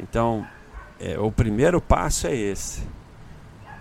Então, 0.00 0.46
é, 0.98 1.18
o 1.18 1.30
primeiro 1.30 1.80
passo 1.80 2.26
é 2.26 2.34
esse. 2.34 2.82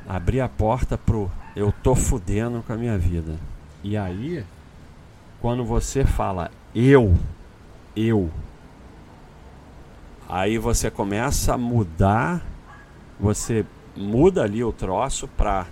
Abrir 0.08 0.42
a 0.42 0.50
porta 0.50 0.98
pro 0.98 1.32
eu 1.56 1.72
tô 1.72 1.96
fudendo 1.96 2.64
com 2.66 2.74
a 2.74 2.78
minha 2.78 2.98
vida. 2.98 3.38
E 3.84 3.96
aí, 3.96 4.44
quando 5.40 5.64
você 5.64 6.04
fala 6.04 6.50
eu, 6.74 7.16
eu, 7.96 8.32
aí 10.28 10.58
você 10.58 10.90
começa 10.90 11.54
a 11.54 11.58
mudar, 11.58 12.44
você 13.20 13.64
muda 13.96 14.42
ali 14.42 14.64
o 14.64 14.72
troço 14.72 15.28
pra 15.28 15.68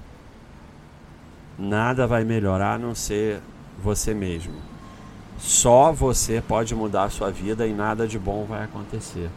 nada 1.61 2.07
vai 2.07 2.23
melhorar 2.23 2.73
a 2.73 2.77
não 2.79 2.95
ser 2.95 3.39
você 3.77 4.13
mesmo. 4.13 4.55
Só 5.37 5.91
você 5.91 6.41
pode 6.45 6.73
mudar 6.73 7.03
a 7.03 7.09
sua 7.09 7.31
vida 7.31 7.67
e 7.67 7.73
nada 7.73 8.07
de 8.07 8.17
bom 8.17 8.45
vai 8.45 8.63
acontecer. 8.63 9.29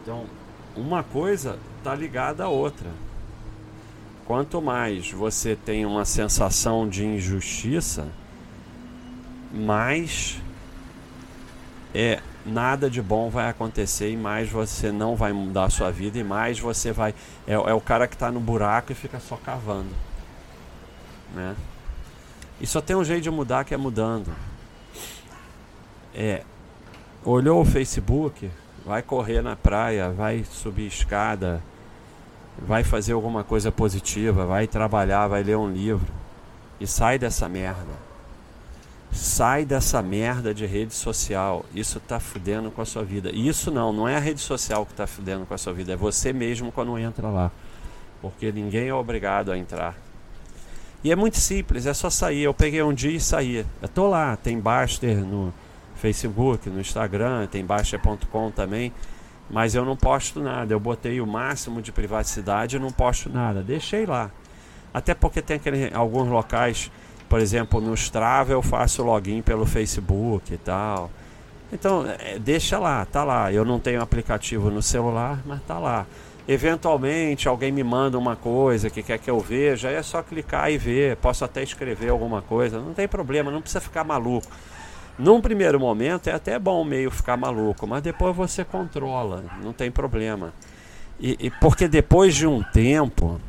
Então, 0.00 0.24
uma 0.76 1.02
coisa 1.02 1.58
está 1.78 1.94
ligada 1.94 2.44
à 2.44 2.48
outra. 2.48 2.88
Quanto 4.26 4.60
mais 4.60 5.10
você 5.10 5.56
tem 5.56 5.86
uma 5.86 6.04
sensação 6.04 6.88
de 6.88 7.06
injustiça, 7.06 8.08
mais 9.52 10.38
é 11.94 12.20
nada 12.44 12.90
de 12.90 13.00
bom 13.00 13.30
vai 13.30 13.48
acontecer 13.48 14.10
e 14.10 14.16
mais 14.16 14.50
você 14.50 14.92
não 14.92 15.16
vai 15.16 15.32
mudar 15.32 15.64
a 15.64 15.70
sua 15.70 15.90
vida 15.90 16.18
e 16.18 16.24
mais 16.24 16.58
você 16.58 16.92
vai 16.92 17.14
é, 17.46 17.54
é 17.54 17.74
o 17.74 17.80
cara 17.80 18.06
que 18.06 18.14
está 18.14 18.30
no 18.30 18.38
buraco 18.38 18.92
e 18.92 18.94
fica 18.94 19.18
só 19.18 19.36
cavando 19.36 19.88
né? 21.34 21.56
E 22.60 22.66
só 22.66 22.80
tem 22.80 22.96
um 22.96 23.04
jeito 23.04 23.22
de 23.22 23.30
mudar 23.30 23.64
que 23.64 23.74
é 23.74 23.76
mudando. 23.76 24.32
É, 26.14 26.42
olhou 27.24 27.60
o 27.60 27.64
Facebook, 27.64 28.50
vai 28.84 29.02
correr 29.02 29.42
na 29.42 29.54
praia, 29.54 30.10
vai 30.10 30.44
subir 30.44 30.86
escada, 30.86 31.62
vai 32.58 32.82
fazer 32.82 33.12
alguma 33.12 33.44
coisa 33.44 33.70
positiva, 33.70 34.46
vai 34.46 34.66
trabalhar, 34.66 35.26
vai 35.26 35.42
ler 35.42 35.56
um 35.56 35.70
livro 35.70 36.06
e 36.80 36.86
sai 36.86 37.18
dessa 37.18 37.48
merda. 37.48 38.06
Sai 39.12 39.64
dessa 39.64 40.02
merda 40.02 40.52
de 40.52 40.66
rede 40.66 40.94
social. 40.94 41.64
Isso 41.74 41.98
tá 42.00 42.20
fudendo 42.20 42.70
com 42.70 42.82
a 42.82 42.84
sua 42.84 43.02
vida. 43.02 43.30
Isso 43.30 43.70
não, 43.70 43.92
não 43.92 44.08
é 44.08 44.16
a 44.16 44.20
rede 44.20 44.40
social 44.40 44.84
que 44.84 44.94
tá 44.94 45.06
fudendo 45.06 45.46
com 45.46 45.54
a 45.54 45.58
sua 45.58 45.72
vida, 45.72 45.92
é 45.92 45.96
você 45.96 46.32
mesmo 46.32 46.72
quando 46.72 46.98
entra 46.98 47.28
lá. 47.28 47.50
Porque 48.20 48.50
ninguém 48.50 48.88
é 48.88 48.94
obrigado 48.94 49.52
a 49.52 49.58
entrar. 49.58 50.05
E 51.04 51.12
é 51.12 51.16
muito 51.16 51.36
simples, 51.36 51.86
é 51.86 51.94
só 51.94 52.10
sair. 52.10 52.42
Eu 52.42 52.54
peguei 52.54 52.82
um 52.82 52.92
dia 52.92 53.12
e 53.12 53.20
saí. 53.20 53.64
Eu 53.80 53.88
tô 53.88 54.08
lá, 54.08 54.36
tem 54.36 54.58
Baster 54.58 55.24
no 55.24 55.52
Facebook, 55.96 56.68
no 56.68 56.80
Instagram, 56.80 57.46
tem 57.46 57.64
Baster.com 57.64 58.50
também. 58.50 58.92
Mas 59.48 59.74
eu 59.74 59.84
não 59.84 59.96
posto 59.96 60.40
nada. 60.40 60.72
Eu 60.74 60.80
botei 60.80 61.20
o 61.20 61.26
máximo 61.26 61.80
de 61.80 61.92
privacidade 61.92 62.76
e 62.76 62.78
não 62.78 62.90
posto 62.90 63.30
nada. 63.30 63.62
Deixei 63.62 64.04
lá. 64.04 64.30
Até 64.92 65.14
porque 65.14 65.40
tem 65.40 65.56
aquele, 65.56 65.94
alguns 65.94 66.28
locais, 66.28 66.90
por 67.28 67.38
exemplo, 67.38 67.80
no 67.80 67.94
Strava 67.94 68.52
eu 68.52 68.62
faço 68.62 69.02
login 69.02 69.42
pelo 69.42 69.66
Facebook 69.66 70.52
e 70.52 70.56
tal. 70.56 71.10
Então, 71.72 72.06
é, 72.18 72.38
deixa 72.38 72.78
lá, 72.78 73.04
tá 73.04 73.22
lá. 73.22 73.52
Eu 73.52 73.64
não 73.64 73.78
tenho 73.78 74.00
aplicativo 74.00 74.70
no 74.70 74.82
celular, 74.82 75.40
mas 75.44 75.60
tá 75.62 75.78
lá. 75.78 76.06
Eventualmente 76.48 77.48
alguém 77.48 77.72
me 77.72 77.82
manda 77.82 78.16
uma 78.16 78.36
coisa 78.36 78.88
que 78.88 79.02
quer 79.02 79.18
que 79.18 79.28
eu 79.28 79.40
veja, 79.40 79.90
é 79.90 80.00
só 80.02 80.22
clicar 80.22 80.70
e 80.70 80.78
ver. 80.78 81.16
Posso 81.16 81.44
até 81.44 81.62
escrever 81.62 82.10
alguma 82.10 82.40
coisa, 82.40 82.80
não 82.80 82.94
tem 82.94 83.08
problema, 83.08 83.50
não 83.50 83.60
precisa 83.60 83.80
ficar 83.80 84.04
maluco. 84.04 84.46
Num 85.18 85.40
primeiro 85.40 85.80
momento 85.80 86.28
é 86.28 86.32
até 86.32 86.58
bom 86.58 86.84
meio 86.84 87.10
ficar 87.10 87.36
maluco, 87.36 87.86
mas 87.86 88.02
depois 88.02 88.36
você 88.36 88.64
controla, 88.64 89.44
não 89.62 89.72
tem 89.72 89.90
problema. 89.90 90.52
E, 91.18 91.36
e 91.40 91.50
porque 91.50 91.88
depois 91.88 92.34
de 92.34 92.46
um 92.46 92.62
tempo 92.62 93.40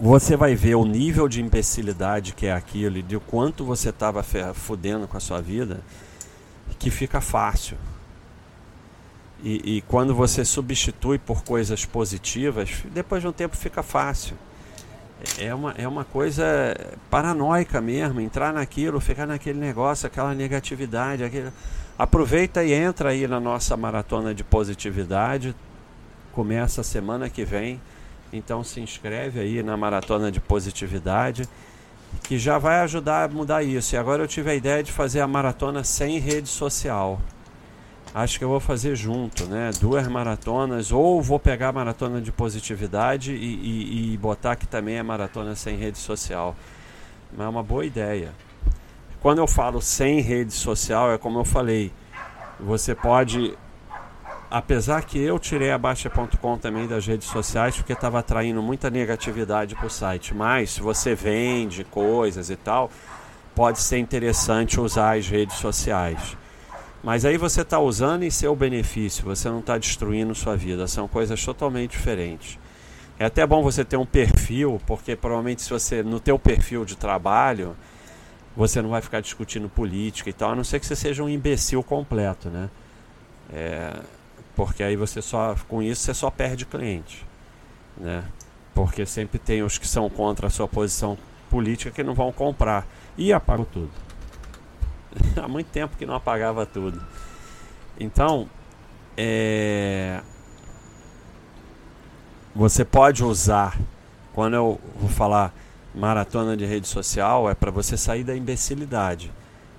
você 0.00 0.36
vai 0.36 0.54
ver 0.54 0.76
o 0.76 0.84
nível 0.84 1.26
de 1.26 1.40
imbecilidade 1.40 2.32
que 2.32 2.46
é 2.46 2.52
aquilo 2.52 2.98
e 2.98 3.02
de 3.02 3.18
quanto 3.18 3.64
você 3.64 3.88
estava 3.88 4.22
fudendo 4.22 5.08
com 5.08 5.16
a 5.16 5.20
sua 5.20 5.40
vida, 5.40 5.80
que 6.78 6.90
fica 6.90 7.20
fácil. 7.20 7.76
E, 9.42 9.76
e, 9.76 9.80
quando 9.82 10.14
você 10.14 10.44
substitui 10.44 11.18
por 11.18 11.44
coisas 11.44 11.84
positivas, 11.84 12.82
depois 12.92 13.22
de 13.22 13.28
um 13.28 13.32
tempo 13.32 13.56
fica 13.56 13.82
fácil. 13.82 14.36
É 15.38 15.54
uma, 15.54 15.72
é 15.72 15.86
uma 15.86 16.04
coisa 16.04 16.44
paranoica 17.10 17.80
mesmo, 17.80 18.20
entrar 18.20 18.52
naquilo, 18.52 19.00
ficar 19.00 19.26
naquele 19.26 19.58
negócio, 19.58 20.06
aquela 20.06 20.34
negatividade. 20.34 21.22
Aquele... 21.22 21.52
Aproveita 21.96 22.64
e 22.64 22.72
entra 22.72 23.10
aí 23.10 23.26
na 23.26 23.38
nossa 23.38 23.76
maratona 23.76 24.34
de 24.34 24.42
positividade. 24.42 25.54
Começa 26.32 26.80
a 26.80 26.84
semana 26.84 27.28
que 27.30 27.44
vem. 27.44 27.80
Então 28.32 28.62
se 28.64 28.80
inscreve 28.80 29.40
aí 29.40 29.62
na 29.62 29.76
maratona 29.76 30.30
de 30.30 30.40
positividade, 30.40 31.48
que 32.24 32.38
já 32.38 32.58
vai 32.58 32.80
ajudar 32.80 33.24
a 33.24 33.32
mudar 33.32 33.62
isso. 33.62 33.94
E 33.94 33.98
agora 33.98 34.22
eu 34.22 34.28
tive 34.28 34.50
a 34.50 34.54
ideia 34.54 34.82
de 34.82 34.92
fazer 34.92 35.20
a 35.20 35.26
maratona 35.28 35.82
sem 35.84 36.18
rede 36.18 36.48
social 36.48 37.20
acho 38.14 38.38
que 38.38 38.44
eu 38.44 38.48
vou 38.48 38.60
fazer 38.60 38.96
junto, 38.96 39.44
né? 39.46 39.70
Duas 39.80 40.06
maratonas, 40.08 40.92
ou 40.92 41.22
vou 41.22 41.38
pegar 41.38 41.68
a 41.68 41.72
maratona 41.72 42.20
de 42.20 42.32
positividade 42.32 43.32
e, 43.32 43.36
e, 43.36 44.14
e 44.14 44.16
botar 44.16 44.56
que 44.56 44.66
também 44.66 44.96
é 44.96 45.02
maratona 45.02 45.54
sem 45.54 45.76
rede 45.76 45.98
social. 45.98 46.56
Mas 47.32 47.46
é 47.46 47.48
uma 47.48 47.62
boa 47.62 47.84
ideia. 47.84 48.32
Quando 49.20 49.38
eu 49.38 49.46
falo 49.46 49.82
sem 49.82 50.20
rede 50.20 50.52
social, 50.52 51.12
é 51.12 51.18
como 51.18 51.40
eu 51.40 51.44
falei, 51.44 51.92
você 52.58 52.94
pode. 52.94 53.56
Apesar 54.50 55.04
que 55.04 55.18
eu 55.18 55.38
tirei 55.38 55.70
a 55.70 55.76
Baixa.com 55.76 56.56
também 56.56 56.86
das 56.86 57.06
redes 57.06 57.28
sociais, 57.28 57.76
porque 57.76 57.92
estava 57.92 58.20
atraindo 58.20 58.62
muita 58.62 58.88
negatividade 58.88 59.74
para 59.74 59.86
o 59.86 59.90
site. 59.90 60.34
Mas 60.34 60.70
se 60.70 60.80
você 60.80 61.14
vende 61.14 61.84
coisas 61.84 62.48
e 62.48 62.56
tal, 62.56 62.90
pode 63.54 63.78
ser 63.78 63.98
interessante 63.98 64.80
usar 64.80 65.18
as 65.18 65.28
redes 65.28 65.56
sociais. 65.56 66.36
Mas 67.02 67.24
aí 67.24 67.36
você 67.36 67.62
está 67.62 67.78
usando 67.78 68.24
em 68.24 68.30
seu 68.30 68.54
benefício, 68.56 69.24
você 69.24 69.48
não 69.48 69.60
está 69.60 69.78
destruindo 69.78 70.34
sua 70.34 70.56
vida. 70.56 70.86
São 70.86 71.06
coisas 71.06 71.42
totalmente 71.44 71.92
diferentes. 71.92 72.58
É 73.18 73.24
até 73.24 73.46
bom 73.46 73.62
você 73.62 73.84
ter 73.84 73.96
um 73.96 74.06
perfil, 74.06 74.80
porque 74.86 75.16
provavelmente 75.16 75.62
se 75.62 75.70
você 75.70 76.02
no 76.02 76.20
teu 76.20 76.38
perfil 76.38 76.84
de 76.84 76.96
trabalho, 76.96 77.76
você 78.56 78.80
não 78.80 78.90
vai 78.90 79.00
ficar 79.00 79.20
discutindo 79.20 79.68
política 79.68 80.30
e 80.30 80.32
tal, 80.32 80.52
a 80.52 80.56
não 80.56 80.64
ser 80.64 80.80
que 80.80 80.86
você 80.86 80.96
seja 80.96 81.22
um 81.22 81.28
imbecil 81.28 81.82
completo, 81.82 82.48
né? 82.48 82.70
É, 83.52 83.92
porque 84.54 84.82
aí 84.82 84.96
você 84.96 85.22
só 85.22 85.56
com 85.68 85.82
isso 85.82 86.02
você 86.02 86.14
só 86.14 86.30
perde 86.30 86.66
cliente, 86.66 87.24
né? 87.96 88.24
Porque 88.74 89.04
sempre 89.06 89.38
tem 89.38 89.62
os 89.62 89.78
que 89.78 89.86
são 89.86 90.08
contra 90.08 90.46
a 90.48 90.50
sua 90.50 90.68
posição 90.68 91.18
política 91.50 91.90
que 91.90 92.02
não 92.02 92.14
vão 92.14 92.30
comprar 92.30 92.86
e 93.16 93.32
apagam 93.32 93.64
tudo. 93.64 94.07
Há 95.42 95.48
muito 95.48 95.68
tempo 95.68 95.96
que 95.96 96.06
não 96.06 96.14
apagava 96.14 96.64
tudo. 96.66 97.00
Então, 97.98 98.48
é... 99.16 100.20
você 102.54 102.84
pode 102.84 103.24
usar, 103.24 103.78
quando 104.32 104.54
eu 104.54 104.80
vou 104.98 105.08
falar 105.08 105.52
maratona 105.94 106.56
de 106.56 106.64
rede 106.64 106.86
social, 106.86 107.50
é 107.50 107.54
para 107.54 107.70
você 107.70 107.96
sair 107.96 108.24
da 108.24 108.36
imbecilidade. 108.36 109.32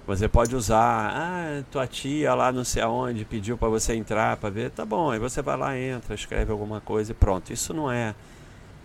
Você 0.06 0.28
pode 0.28 0.56
usar, 0.56 1.14
ah, 1.16 1.64
tua 1.70 1.86
tia 1.86 2.34
lá 2.34 2.52
não 2.52 2.64
sei 2.64 2.82
aonde 2.82 3.24
pediu 3.26 3.58
para 3.58 3.70
você 3.70 3.94
entrar 3.94 4.38
para 4.38 4.50
ver, 4.50 4.72
tá 4.72 4.84
bom, 4.84 5.12
aí 5.12 5.20
você 5.20 5.40
vai 5.40 5.56
lá, 5.56 5.78
entra, 5.78 6.16
escreve 6.16 6.52
alguma 6.52 6.82
coisa 6.82 7.12
e 7.12 7.14
pronto. 7.14 7.54
Isso 7.54 7.76
não 7.76 7.92
é 7.92 8.16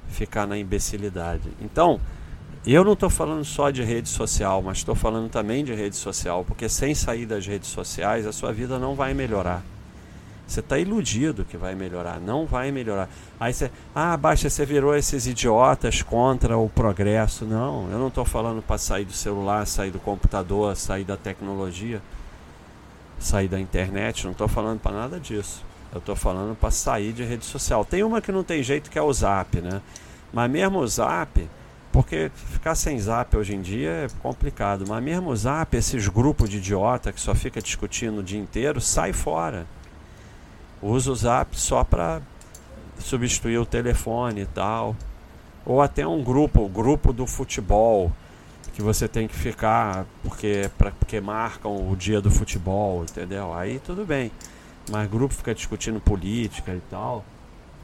ficar 0.09 0.47
na 0.47 0.59
imbecilidade. 0.59 1.51
Então, 1.62 1.99
eu 2.72 2.83
não 2.83 2.94
estou 2.94 3.11
falando 3.11 3.44
só 3.44 3.70
de 3.70 3.83
rede 3.83 4.09
social, 4.09 4.62
mas 4.62 4.79
estou 4.79 4.94
falando 4.94 5.29
também 5.29 5.64
de 5.64 5.74
rede 5.74 5.96
social, 5.96 6.44
porque 6.44 6.68
sem 6.68 6.94
sair 6.94 7.27
das 7.27 7.46
redes 7.46 7.68
sociais 7.68 8.27
a 8.27 8.33
sua 8.33 8.53
vida 8.53 8.79
não 8.79 8.94
vai 8.94 9.12
melhorar. 9.12 9.62
Você 10.46 10.61
está 10.61 10.79
iludido 10.79 11.44
que 11.44 11.57
vai 11.57 11.74
melhorar, 11.74 12.20
não 12.20 12.46
vai 12.46 12.70
melhorar. 12.70 13.09
Aí 13.40 13.53
você, 13.53 13.70
ah, 13.94 14.16
baixa, 14.16 14.48
você 14.48 14.64
virou 14.64 14.94
esses 14.94 15.27
idiotas 15.27 16.03
contra 16.03 16.57
o 16.57 16.68
progresso. 16.68 17.44
Não, 17.44 17.90
eu 17.90 17.98
não 17.98 18.09
estou 18.09 18.24
falando 18.24 18.62
para 18.62 18.77
sair 18.77 19.05
do 19.05 19.12
celular, 19.12 19.66
sair 19.66 19.90
do 19.90 19.98
computador, 19.98 20.77
sair 20.77 21.05
da 21.05 21.16
tecnologia, 21.16 22.00
sair 23.18 23.48
da 23.48 23.59
internet. 23.59 24.24
Não 24.24 24.33
estou 24.33 24.48
falando 24.48 24.81
para 24.81 24.92
nada 24.92 25.18
disso. 25.18 25.64
Eu 25.92 25.98
estou 25.98 26.16
falando 26.16 26.55
para 26.55 26.70
sair 26.70 27.12
de 27.12 27.24
rede 27.24 27.44
social. 27.44 27.85
Tem 27.85 28.03
uma 28.03 28.20
que 28.20 28.31
não 28.31 28.44
tem 28.44 28.62
jeito 28.62 28.90
que 28.90 28.98
é 28.98 29.03
o 29.03 29.12
Zap, 29.12 29.61
né? 29.61 29.81
Mas 30.33 30.50
mesmo 30.50 30.81
o 30.81 30.87
Zap 30.87 31.48
porque 31.94 32.28
ficar 32.35 32.74
sem 32.74 32.98
zap 32.98 33.37
hoje 33.37 33.54
em 33.54 33.62
dia 33.62 33.90
é 33.90 34.09
complicado. 34.20 34.85
Mas 34.88 35.00
mesmo 35.00 35.30
o 35.30 35.37
zap, 35.37 35.76
esses 35.76 36.09
grupos 36.09 36.50
de 36.50 36.57
idiota 36.57 37.12
que 37.12 37.20
só 37.20 37.37
fica 37.37 37.62
discutindo 37.62 38.18
o 38.18 38.22
dia 38.22 38.40
inteiro, 38.40 38.80
sai 38.80 39.12
fora. 39.12 39.64
Usa 40.83 41.12
o 41.12 41.14
zap 41.14 41.57
só 41.57 41.85
para 41.85 42.20
substituir 42.98 43.59
o 43.59 43.64
telefone 43.64 44.40
e 44.40 44.46
tal. 44.46 44.96
Ou 45.64 45.80
até 45.80 46.04
um 46.04 46.20
grupo, 46.24 46.62
o 46.62 46.68
grupo 46.68 47.12
do 47.12 47.28
futebol. 47.28 48.11
que 48.72 48.83
você 48.83 49.07
tem 49.07 49.28
que 49.28 49.37
ficar 49.37 50.04
porque, 50.20 50.68
pra, 50.76 50.90
porque 50.90 51.20
marcam 51.20 51.88
o 51.88 51.94
dia 51.94 52.20
do 52.20 52.28
futebol, 52.28 53.04
entendeu? 53.04 53.54
Aí 53.54 53.78
tudo 53.78 54.04
bem. 54.04 54.33
Mas 54.90 55.09
grupo 55.09 55.33
fica 55.33 55.54
discutindo 55.54 56.00
política 56.00 56.72
e 56.72 56.80
tal, 56.90 57.24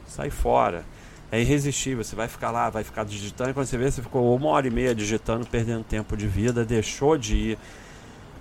sai 0.05 0.29
fora. 0.29 0.83
É 1.31 1.39
irresistível, 1.39 2.03
você 2.03 2.15
vai 2.15 2.27
ficar 2.27 2.51
lá, 2.51 2.69
vai 2.69 2.83
ficar 2.83 3.05
digitando, 3.05 3.51
e 3.51 3.53
quando 3.53 3.65
você 3.65 3.77
vê, 3.77 3.89
você 3.89 4.01
ficou 4.01 4.35
uma 4.35 4.49
hora 4.49 4.67
e 4.67 4.69
meia 4.69 4.93
digitando, 4.93 5.47
perdendo 5.47 5.83
tempo 5.83 6.17
de 6.17 6.27
vida, 6.27 6.65
deixou 6.65 7.17
de 7.17 7.35
ir 7.35 7.57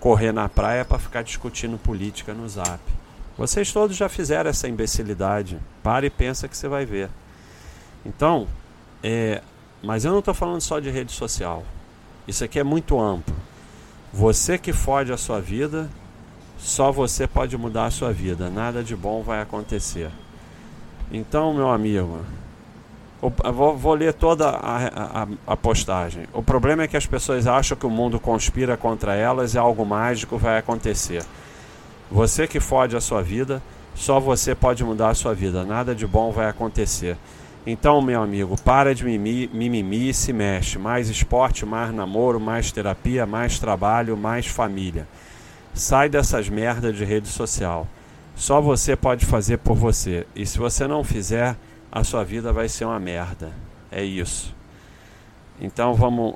correr 0.00 0.32
na 0.32 0.48
praia 0.48 0.84
para 0.84 0.98
ficar 0.98 1.22
discutindo 1.22 1.78
política 1.78 2.34
no 2.34 2.48
zap. 2.48 2.80
Vocês 3.38 3.72
todos 3.72 3.96
já 3.96 4.08
fizeram 4.08 4.50
essa 4.50 4.68
imbecilidade. 4.68 5.58
Para 5.82 6.04
e 6.06 6.10
pensa 6.10 6.48
que 6.48 6.56
você 6.56 6.68
vai 6.68 6.84
ver. 6.84 7.08
Então, 8.04 8.48
é, 9.02 9.40
mas 9.82 10.04
eu 10.04 10.12
não 10.12 10.18
estou 10.18 10.34
falando 10.34 10.60
só 10.60 10.80
de 10.80 10.90
rede 10.90 11.12
social. 11.12 11.64
Isso 12.26 12.44
aqui 12.44 12.58
é 12.58 12.64
muito 12.64 13.00
amplo. 13.00 13.34
Você 14.12 14.58
que 14.58 14.72
fode 14.72 15.12
a 15.12 15.16
sua 15.16 15.40
vida, 15.40 15.88
só 16.58 16.90
você 16.90 17.26
pode 17.26 17.56
mudar 17.56 17.86
a 17.86 17.90
sua 17.90 18.12
vida. 18.12 18.50
Nada 18.50 18.82
de 18.82 18.96
bom 18.96 19.22
vai 19.22 19.40
acontecer. 19.40 20.10
Então, 21.10 21.54
meu 21.54 21.70
amigo, 21.70 22.20
vou, 23.20 23.76
vou, 23.76 23.94
ler 23.94 24.14
toda 24.14 24.48
a, 24.48 25.22
a, 25.22 25.28
a, 25.46 25.56
postagem. 25.56 26.24
O 26.32 26.42
problema 26.42 26.84
é 26.84 26.88
que 26.88 26.96
as 26.96 27.06
pessoas 27.06 27.46
acham 27.46 27.76
que 27.76 27.86
o 27.86 27.90
mundo 27.90 28.18
conspira 28.18 28.76
contra 28.76 29.14
elas 29.14 29.54
e 29.54 29.58
algo 29.58 29.84
mágico 29.84 30.38
vai 30.38 30.58
acontecer. 30.58 31.22
Você 32.10 32.46
que 32.46 32.58
fode 32.58 32.96
a 32.96 33.00
sua 33.00 33.22
vida, 33.22 33.62
só 33.94 34.18
você 34.18 34.54
pode 34.54 34.82
mudar 34.82 35.10
a 35.10 35.14
sua 35.14 35.34
vida. 35.34 35.64
Nada 35.64 35.94
de 35.94 36.06
bom 36.06 36.32
vai 36.32 36.48
acontecer. 36.48 37.16
Então, 37.66 38.00
meu 38.00 38.22
amigo, 38.22 38.56
para 38.62 38.94
de 38.94 39.04
mimimi, 39.04 39.50
mimimi 39.52 40.08
e 40.08 40.14
se 40.14 40.32
mexe. 40.32 40.78
Mais 40.78 41.10
esporte, 41.10 41.66
mais 41.66 41.92
namoro, 41.94 42.40
mais 42.40 42.72
terapia, 42.72 43.26
mais 43.26 43.58
trabalho, 43.58 44.16
mais 44.16 44.46
família. 44.46 45.06
Sai 45.74 46.08
dessas 46.08 46.48
merdas 46.48 46.96
de 46.96 47.04
rede 47.04 47.28
social. 47.28 47.86
Só 48.34 48.60
você 48.60 48.96
pode 48.96 49.26
fazer 49.26 49.58
por 49.58 49.76
você. 49.76 50.26
E 50.34 50.46
se 50.46 50.58
você 50.58 50.86
não 50.86 51.04
fizer, 51.04 51.54
a 51.90 52.04
sua 52.04 52.24
vida 52.24 52.52
vai 52.52 52.68
ser 52.68 52.84
uma 52.84 53.00
merda. 53.00 53.52
É 53.90 54.02
isso. 54.02 54.54
Então 55.60 55.94
vamos. 55.94 56.34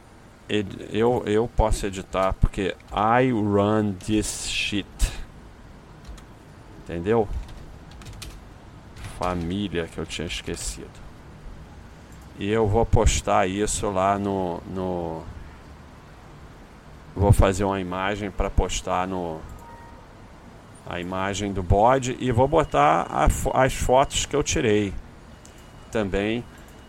Eu, 0.91 1.23
eu 1.25 1.49
posso 1.57 1.87
editar 1.87 2.33
porque 2.35 2.77
I 2.93 3.31
run 3.31 3.93
this 3.95 4.49
shit. 4.49 4.87
Entendeu? 6.83 7.29
Família 9.19 9.87
que 9.87 9.97
eu 9.97 10.05
tinha 10.05 10.27
esquecido. 10.27 11.05
E 12.39 12.51
eu 12.51 12.67
vou 12.67 12.85
postar 12.85 13.47
isso 13.47 13.89
lá 13.91 14.19
no, 14.19 14.61
no 14.67 15.23
vou 17.15 17.33
fazer 17.33 17.63
uma 17.63 17.81
imagem 17.81 18.31
para 18.31 18.51
postar 18.51 19.07
no 19.07 19.41
a 20.87 21.01
imagem 21.01 21.53
do 21.53 21.63
bode 21.63 22.17
e 22.21 22.31
vou 22.31 22.47
botar 22.47 23.07
a, 23.09 23.29
as 23.65 23.73
fotos 23.73 24.27
que 24.27 24.37
eu 24.37 24.43
tirei 24.43 24.93
também 25.95 26.43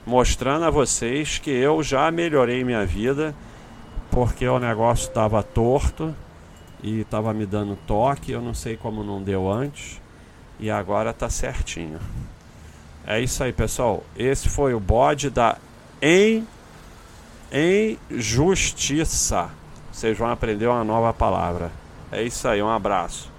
mostrando 0.04 0.66
a 0.66 0.72
vocês 0.72 1.38
que 1.38 1.52
eu 1.52 1.84
já 1.84 2.10
melhorei 2.10 2.64
minha 2.64 2.84
vida 2.84 3.36
porque 4.10 4.48
o 4.48 4.58
negócio 4.58 5.08
estava 5.08 5.44
torto 5.44 6.16
e 6.82 7.02
estava 7.02 7.32
me 7.32 7.46
dando 7.46 7.78
toque, 7.86 8.32
eu 8.32 8.42
não 8.42 8.56
sei 8.56 8.76
como 8.76 9.04
não 9.04 9.22
deu 9.22 9.52
antes 9.52 10.02
e 10.60 10.72
agora 10.72 11.12
está 11.12 11.30
certinho. 11.30 12.00
É 13.06 13.20
isso 13.20 13.44
aí, 13.44 13.54
pessoal. 13.54 14.04
Esse 14.18 14.50
foi 14.50 14.74
o 14.74 14.80
bode 14.80 15.30
da 15.30 15.58
em 16.02 16.48
injustiça. 18.10 19.52
Vocês 19.92 20.18
vão 20.18 20.32
aprender 20.32 20.66
uma 20.66 20.84
nova 20.84 21.14
palavra. 21.14 21.72
É 22.12 22.24
isso 22.24 22.48
aí, 22.48 22.60
um 22.60 22.70
abraço. 22.70 23.35